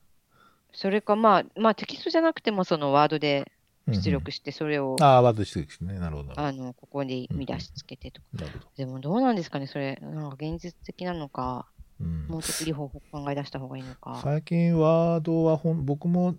[0.74, 3.52] それか、まあ、まあ、テキストじゃなくても、そのワードで
[3.86, 6.00] うんうん出力して、それを、ああ、ワードで出力してね。
[6.00, 6.40] なるほど。
[6.40, 8.28] あの、ここで見出しつけてとか。
[8.32, 8.46] ほど。
[8.46, 11.68] なるほどでも、どうなんですかね、それ、なんか現実的なのか、
[12.00, 14.20] うんもうちょっといい方法考え出した方がいいのか。
[14.24, 16.36] 最近ワードはほん僕も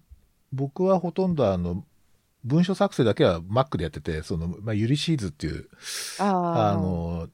[0.53, 1.85] 僕はほとんどあの
[2.45, 5.69] 文書作成だけは Mac でやっててその、まあ、ユリシーズっていう
[6.19, 7.29] ああの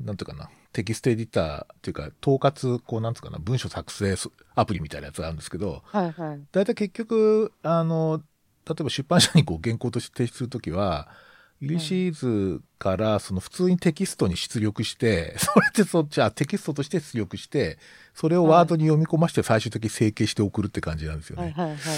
[0.00, 4.14] なんていうかなテキストエディターっていうか統括こうなんつうかな文書作成
[4.54, 6.40] アプリみたいなやつがあるんですけどはいはい。
[6.52, 8.20] 大体結局あの
[8.68, 11.08] 例えば出版社にこう原稿として提出するときは
[11.60, 17.78] ユリシーズからその普通にテキストに出力して、 それでそっちはテキストとして出力して、
[18.12, 21.44] それをワードに読み込まして最終的に整形して送るって感じなんですよね。
[21.44, 21.96] はいはいはいはい。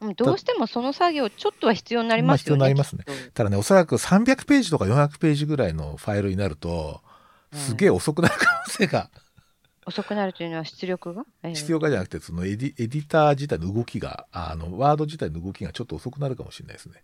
[0.00, 2.58] うんどうしてもその作業、ちょっとは必要になりますよね。
[2.58, 7.00] まあ必要になりますねただね、おそらく300ページとか400ページぐらいのファイルになると、
[7.54, 9.10] すげえ遅くなる可能性が
[9.86, 17.02] 遅くなるというのは出力が、ええ必要かじゃなくて、そのエディエディター自体の動きが、あの、ワード自体の動きがちょっと遅くなるかもしれないですね。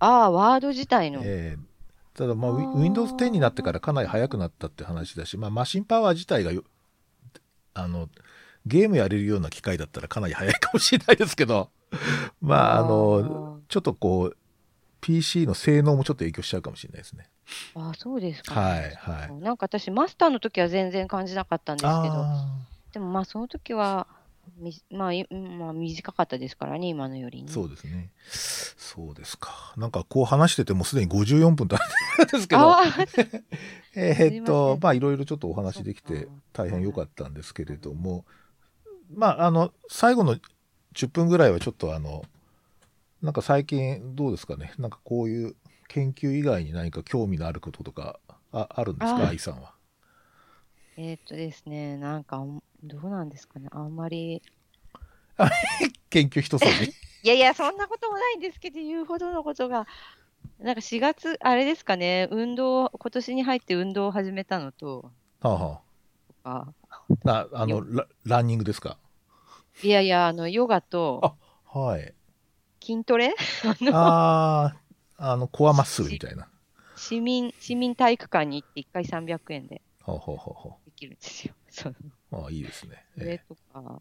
[0.00, 1.20] ああ、ワード自体の。
[1.22, 1.70] ええ
[2.12, 6.64] ただ、まあ、Windows 10になってからかなり速くなったって話だし、まあ、マシンパワー自体がよ、
[7.72, 8.10] あの、
[8.66, 11.70] ゲームやれるような機械だったらかなり速いかもしれないですけど、
[12.42, 14.36] まあ、あの、ちょっとこう、
[15.00, 17.29] PC の性能もちょっと影響しちゃうかもしれないですね。
[17.74, 19.42] ああ、そうですか、はい、はい。
[19.42, 22.58] なんか私、マスターの時は全然感じなかったんですけど、あ
[22.92, 24.06] でもまあ、その時は、
[24.58, 27.52] みまあ、いまあ、短かったですからね、今のよりあ、ね。
[27.52, 28.10] そうですね。
[28.30, 29.72] そうですか。
[29.76, 32.74] なんかこう話しててもうすでに54分経ってですけど、
[33.94, 38.24] えーっと、まあ、いろいろちょっとお話できて大変良かったんですけれども、
[39.14, 40.36] まあ、あの、最後の
[40.94, 42.24] 10分ぐらいはちょっとあの、
[43.22, 44.72] なんか最近どうですかね。
[44.78, 45.54] なんかこういう
[45.92, 48.20] 研究以外に何か興味のあることとか
[48.52, 49.28] ああるんですか、あ。
[49.28, 49.74] 愛さんは。
[50.96, 52.44] えーっとですね、なんか、
[52.82, 54.42] どうなんですかね、あんまり。
[56.10, 56.92] 研究一筋？
[57.22, 59.86] いやいや、そんなこともないんですけど、言うほどのことが。
[60.58, 65.10] なんか4月、あれですかね、運動、今年に入って運動を始めたのと、
[65.40, 65.80] はあは
[66.44, 66.64] あ。
[66.64, 66.72] あ、
[67.26, 68.98] ああのラ、ランニングですか？
[69.82, 71.36] いやいや、あの、ヨガと
[71.66, 72.14] はい。
[72.82, 73.34] 筋トレ？
[73.92, 74.79] あの
[75.22, 76.48] あの、コアマッスルみたいな。
[76.96, 81.54] 市民、市民体育館に行って1回300円でほうほうほうほできるんですよ。
[81.68, 81.96] そう。
[82.32, 82.36] う。
[82.36, 83.04] ああ、いいですね。
[83.14, 84.00] それえとか、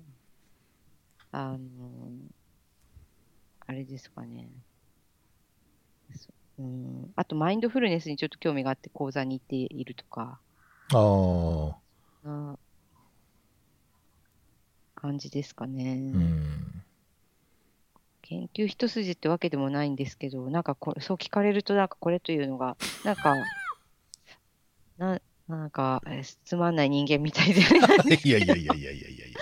[1.34, 2.12] あの、
[3.68, 4.50] あれですかね。
[6.16, 10.40] そうん、あと、マインドフルネスにちょっと興味があって講座に行っているとか、
[10.94, 11.78] えあ
[12.24, 12.58] あ、な
[14.96, 15.96] 感じですかね。
[16.14, 16.84] うん。
[18.30, 23.36] 研究一筋ってわけでもないんですけど、なんかこれ、そう聞かれると、なんかこれというのが、なんか、
[24.98, 27.64] な、なんか、えーつまんない人間みたいで、い？
[28.30, 29.40] やいやいやいやいやいやいや。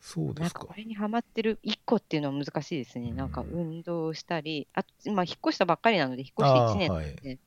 [0.00, 0.74] そうですかなんかこ。
[0.78, 3.12] れにハマってる一個っていうのは難しいですね。
[3.12, 7.38] なんかうん運動をしたり、あと、今引っ越したばっかりなので、引っ越してああ1年はいで、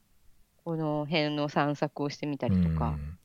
[0.64, 3.18] この辺の散策をしてみたりとか、うん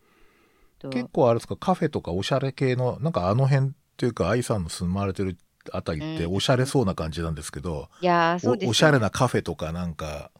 [0.79, 5.37] と結構あれですか、カフェとかおしゃれ系の、なんかあの辺っていうか、愛さんの住まれてる
[5.73, 10.31] あたりってうんおしゃれそうな感じなんですけど、いやー、そうですよおおしゃれなカフェとかなんか、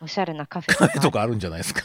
[0.00, 1.82] おしゃれなカフェとかとかあるんじゃないですか？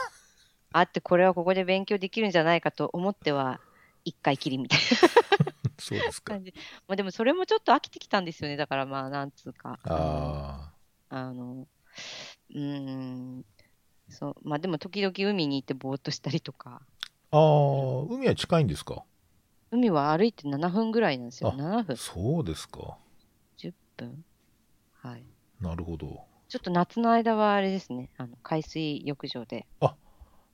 [0.72, 3.60] あって、これはここで勉強できるんじゃないかと思っては、
[4.06, 4.80] 一回きりみたい
[5.80, 6.34] そうですか。
[6.34, 6.54] な感じ。
[6.88, 8.58] まあでもそれもちょっと飽きてきたんですよね。
[8.58, 9.80] だからまあ、なんつうか。
[9.84, 10.72] あ
[11.10, 11.68] あの、
[12.54, 13.46] うーん、
[14.10, 16.82] そう、まあでも時々海に行ってぼーっとしたりとか、
[17.32, 17.38] あ。
[17.38, 19.04] ああ、海は近いんですか？
[19.72, 21.52] 海は歩いて7分ぐらいなんですよ。
[21.52, 22.98] あ7分、そうですか。
[23.58, 24.24] 10分。
[24.94, 25.24] はい。
[25.62, 26.24] なるほど。
[26.48, 29.68] ちょっと夏の間はあれですね、あの海水浴場で、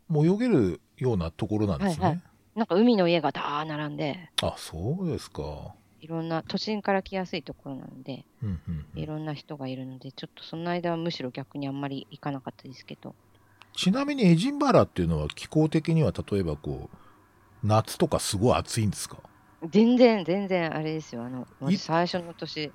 [0.07, 2.05] もう泳げるようなところなんですね。
[2.05, 2.21] はいはい
[2.55, 5.75] なんか海の家がダー並んで、あ、そうですか。
[5.99, 13.13] いろんな都心から来やすいところなので、うんうんうんいろんな人がいるので、ちょっとその間はむしろ逆にあんまり行かなかったですけど、
[13.75, 16.97] ちなみにエジンバラっていうのは気候的には例えばこう、
[17.65, 19.17] 夏とかすごい暑いんですか？
[19.67, 21.47] 全然、全然あれですよ、あの、
[21.77, 22.71] 最初の年、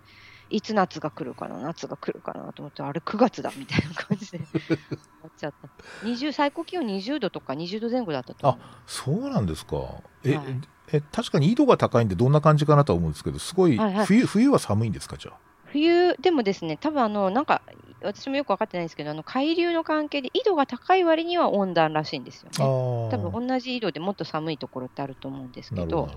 [0.49, 4.39] いつ夏が来るかな、夏が来るかなと思って、あれ9月だみたいな感じで
[5.23, 5.69] なっちゃった。
[6.03, 8.61] 20最高気温20度とか20度前後だったと思う。
[8.87, 9.77] そうなんですか。
[10.25, 10.61] え、はい
[10.93, 15.33] え、確かに緯度が高いんでどんな感じかなとは思うんですけど、すごい、はいはい冬、冬は寒いんですかじゃ
[15.67, 17.63] 冬でもですね、多分あの、なんか、
[18.03, 22.57] 私もよく分かってないんですけど、あの海流の関係で緯度が高い割には温暖らしいんですよね。
[22.59, 23.11] あ。
[23.11, 26.09] 多分同じ緯度でもっと寒いところってあると思うんですけどど。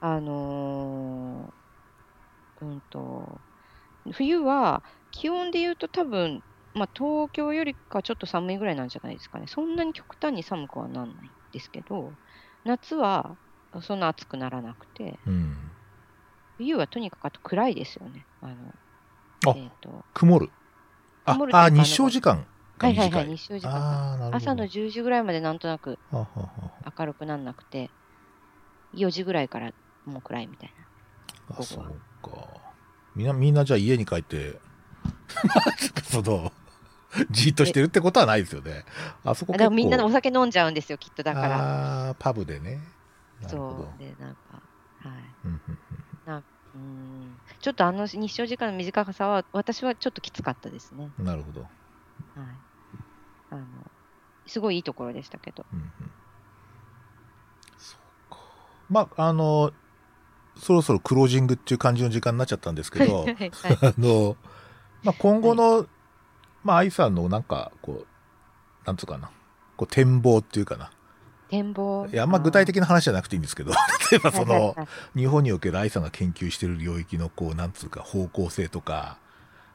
[0.00, 1.66] あのー
[2.60, 3.40] うんと、
[4.12, 6.42] 冬は気温で言うと多分、
[6.74, 9.46] まあ、東京よりかちょっと寒いぐらいなんじゃないですかね。
[9.46, 12.14] そんなに極端に寒くはなんないんですけど、
[12.64, 13.36] 夏は
[13.82, 15.56] そんな暑くならなくて、うん。
[16.58, 18.26] 冬はとにかくあと暗いですよね。
[18.40, 18.74] あの、
[19.46, 20.50] あえっ、と、曇る。
[21.26, 22.46] ああ、日照時間
[22.78, 22.88] が短い。
[22.88, 24.30] はいはいはい、日照時間。
[24.32, 25.98] 朝の10時ぐらいまでなんとなく
[26.98, 27.90] 明るくなんなくて、
[28.94, 29.72] 4時ぐらいから
[30.04, 30.74] もう暗いみたい
[31.48, 31.56] な。
[31.58, 31.84] あ、そう
[32.22, 32.36] か。
[33.14, 34.60] みんな、みんなじゃあ家に帰って、
[36.04, 36.52] その、
[37.30, 38.84] じっとしてるってことはないですよね。
[39.24, 39.70] あそこ結構。
[39.70, 41.56] みんなお酒飲んじゃうんですよ、きっとだから。
[41.56, 42.80] ああ、パブでね。
[43.48, 43.98] そう。
[43.98, 44.62] で、なんか、
[45.00, 45.12] はい。
[45.44, 45.78] うんうん
[46.74, 47.36] うんうん
[47.66, 51.10] ちょっとあの日照時間の短さは、私はちょっときつかったですね。
[51.18, 51.62] なるほど。
[51.62, 51.70] はい。
[53.50, 53.66] あの、
[54.46, 55.66] すごいいいところでしたけど。
[55.72, 55.90] うんうん
[57.76, 57.96] そ
[58.30, 58.38] うか。
[58.88, 59.72] まあ、あの、
[60.56, 63.50] そろそろクロージングっていう感じの時間になっちゃったんですけど、はいはい
[63.82, 64.36] あの、
[65.02, 65.88] まあ、今後の、
[66.62, 68.06] まあ、愛さんのなんか、こう、
[68.86, 69.32] なんつうかな、
[69.76, 70.92] こう、展望っていうかな。
[71.48, 72.06] 展望。
[72.06, 73.72] いや、あんま具体的な話じゃなくていいんですけど、
[74.10, 74.76] 例えばその、
[75.14, 79.18] 日本における愛さんが研究してる領域の、こう、なんつうか、方向性とか、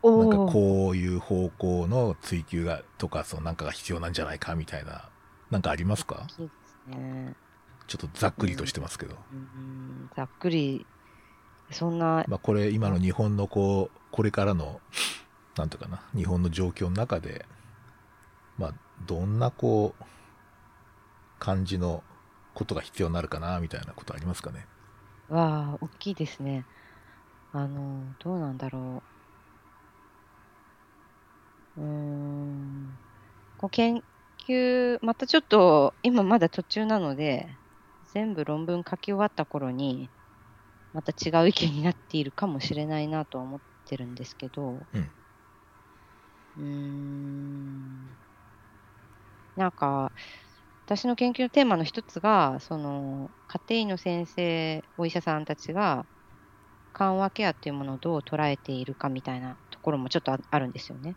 [0.03, 5.09] なんかこういう方向の追求が、とか、そのなんかが必要なんじゃないかみたいな、
[5.51, 6.27] なんかありますか？
[6.87, 7.35] ね。
[7.87, 9.15] ちょっとざっくりとしてますけど。
[9.31, 10.09] うん。
[10.15, 10.85] ざっくり、
[11.69, 14.81] そんな、まあ、これ、今の日本のこう、これからの、
[15.57, 17.45] なんていうかな、日本の状況の中で、
[18.57, 18.73] まあ、
[19.05, 20.03] どんなこう、
[21.41, 22.05] 感じの
[22.53, 24.67] ことが必要になるかな、みたいなことありますかね？
[25.29, 26.67] わあ、大きいですね。
[27.51, 29.03] あの、どうなんだろ
[31.75, 31.81] う。
[31.81, 32.99] うーん。
[33.57, 34.03] こう研
[34.47, 37.59] 究、またちょっと、今まだ途中なので、
[38.05, 40.11] 全部論文書き終わった頃に、
[40.93, 45.11] また違う意見になっているかもしれないなとは思ってるんですけど、うん
[46.57, 48.17] ん。
[49.55, 50.11] なんか、
[50.93, 56.05] 私の研究のテーマの一つが、その、家庭医の先生、お医者さんたちが、
[56.91, 61.15] 緩和ケアっていうものをどう捉えているかみたいなところもちょっとああるんですよね。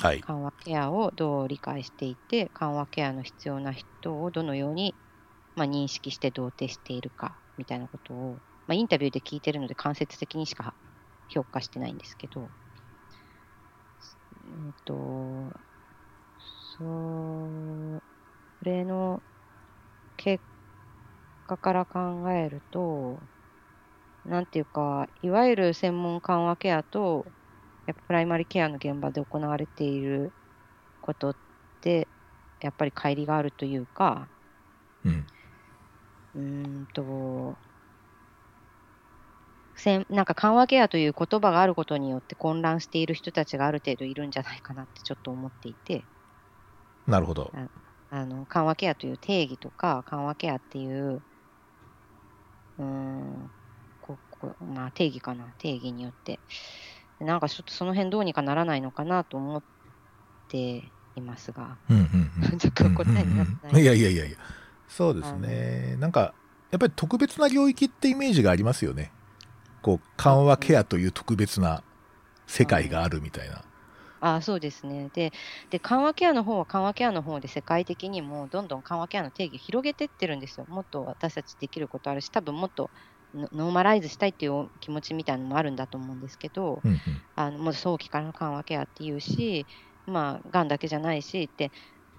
[0.00, 0.20] はい。
[0.20, 4.94] 緩和ケアをどう理解していて、緩和ケアの必要な人をどのように、
[5.56, 10.76] まあ、認識して同定しているかみたいなことを、まあ、インタビューで聞いてるので間接的にしか
[11.26, 12.52] 評価してないんですけど、
[14.44, 15.52] うんと、
[16.78, 18.15] そ
[18.64, 19.22] れの
[20.16, 20.44] 結
[21.44, 23.28] 果から考えると、
[24.24, 27.32] なんていうか、いわゆる専門緩和ケアと、
[27.86, 30.34] やっぱプライマリケアの現場で行われている
[31.00, 31.38] ことっ
[31.80, 32.10] て、
[32.60, 34.30] やっぱり乖離があるというか、
[35.04, 35.26] うん。
[36.34, 37.58] うーんと、
[39.76, 46.08] せんなんか緩和ケアという言葉があることによって混乱している人たちがある程度いるんじゃないかなってちょっと思っていて、
[47.06, 47.56] なるほど。
[48.10, 51.22] あの緩和ケアという定義とか、緩和ケアっていう、
[52.78, 53.50] うーん、
[54.00, 56.40] ここまあ、定義かな、定義によって、
[57.18, 59.62] なんかちょっとその辺どうにかならないのかなと思っ
[60.48, 62.58] ていますが、うんうんうん。
[62.58, 63.76] ちょっと答えになってうん。
[63.76, 64.38] うんいやいやいやいや。
[64.88, 65.96] そうですね。
[65.98, 66.34] なんか、
[66.70, 69.12] やっぱり特別な領域ってイメージがありますよね。
[69.82, 71.82] こう、緩和ケアという特別な
[72.46, 73.65] 世界があるみたいな。
[74.20, 75.32] あそうですねで
[75.70, 80.66] で、緩和ケアの方は緩和ケアの方で世界的にもどんどん緩和ケアの定義を広げてってるんですよ。
[80.68, 82.90] もっと私たちできることあるし、多分もっと
[83.34, 87.26] ノノーマライズしたいっていう気持ちみたいなのもあるんだと思うんですけど、うんうん。
[87.36, 89.66] あのもう早期からの緩和ケアっていうし、
[90.06, 91.72] まあ、がんだけじゃないしって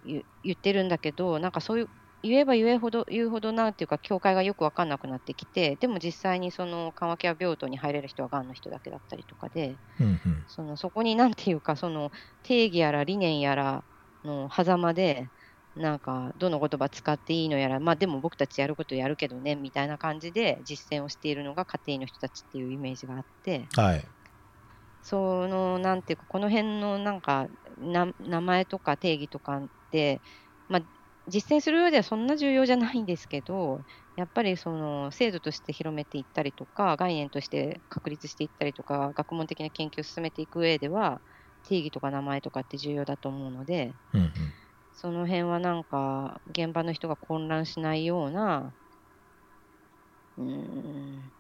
[0.04, 1.90] 言言ってるんだけど、なんかそういう、
[2.30, 10.46] 言えば言えほど、言うほどなんていうか、境界がよく分かんなくなってきて、でも実際にその緩和ケア病棟に入れる人はがんの人だけだったりとかで、うんうん。
[10.48, 12.12] そのそこになんていうか、その
[12.44, 13.86] 定義やら理念やら
[14.24, 15.32] の狭間で、
[15.76, 24.14] なんかどの言葉使っていいのやら、まあでも僕たちやることやるけどねみたいな感じで実践をしているのが家庭の人たちっていうイメージがあって、はい。
[25.02, 27.48] そのなんていうか、この辺のなんか
[27.78, 30.22] な名前とか定義とかって、
[30.68, 30.82] まあ、
[31.28, 33.84] 実践する上ではそんな重要じゃないんですけど、
[34.16, 41.22] やっぱりその制度として広めていったりとか、概念として確立していったりとか、学問的な研究を進めていく上では、
[41.64, 44.32] 定義とか名前とかって重要だと思うので、うんうん。
[44.94, 48.74] その辺はなんか、現場の人が混乱しないような、
[50.38, 51.32] うん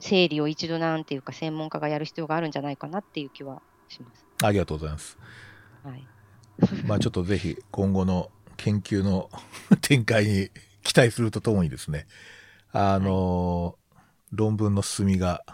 [0.00, 4.26] 整理を一度なんていうか、専門家がやる必要があるんじゃないかなっていう気はします。
[4.42, 5.16] ありがとうございます。
[5.82, 6.13] はい。
[6.86, 9.30] まあちょっとぜひ今後の研究の
[9.80, 10.50] 展開に
[10.82, 12.06] 期待するとともにですね、
[12.72, 13.78] あの、
[14.32, 15.44] 論文の進みが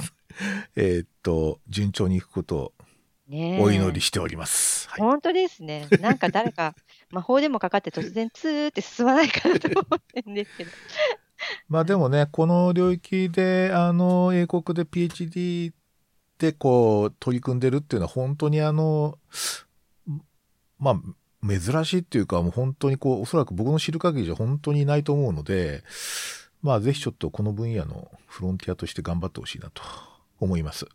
[0.76, 2.72] えーっと、順調にいくことを
[3.30, 4.88] お祈りしております。
[4.88, 5.00] はい。
[5.00, 5.88] 本当ですね。
[6.00, 6.74] なんか誰か
[7.10, 10.70] 魔法でもかかって突然ツーって進まないかなと思ってるんですけど。
[11.68, 15.72] まあでもね、この領域で、あの、英国で PhD
[16.38, 19.18] でこう、取り組んでるっていうのは本当にあの、
[20.78, 21.00] まあ、
[21.46, 25.82] 珍しいっていうか、もう本当にこう、おそらく僕の知る限りじゃ本当にいないと思うので、
[26.62, 29.82] まあぜひちょっとこの分野のフロンティアとして頑張ってほしいなと
[30.40, 30.86] 思います。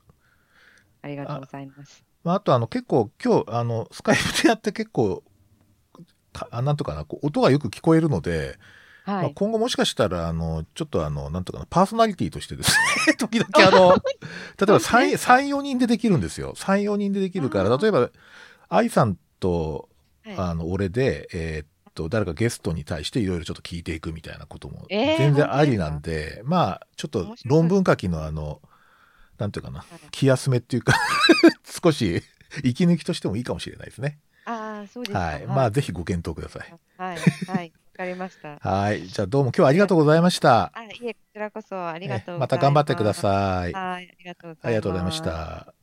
[1.02, 2.04] ありがとうございます。
[2.24, 5.24] まあ、あとあの結構今日あのスカイプでやって結構
[6.32, 8.58] かあなんとかなこう音がよく聞こえるので、
[9.06, 9.34] まあ、はい。
[9.34, 12.72] 今後もしかしたらあのちょっとあのなんとかなパーソナリティとしてです
[13.08, 18.10] ね 時々あの 例えば34人でできるんですよ34人でできるから例えば
[18.70, 19.89] 愛さんと
[20.26, 28.62] はいあの俺で、えーっと誰かゲストに対していろいろちょっと聞いていくみたいなこともえー全然ありなんで、まあちょっと論文書きのあの
[29.38, 30.94] なんていうかなはい気休めっていうか
[31.84, 32.24] 少し
[32.64, 34.20] 息抜きとしてもいいかもしれないですね。
[34.46, 35.20] ああ、そうですか。
[35.20, 35.46] はい。
[35.48, 36.74] まあぜひご検討ください。
[36.98, 37.18] はい。
[37.18, 37.74] はい。
[37.94, 38.58] わかりました。
[38.68, 39.08] はい。
[39.08, 40.72] じゃあどうも今日はありがとうございました。
[40.74, 42.38] あ、いえ、こちらこそありがとうございます。
[42.38, 43.74] えまた頑張ってください。
[43.74, 44.10] はい。
[44.10, 44.66] ありがとうございます。
[44.68, 45.83] ありがとうございました。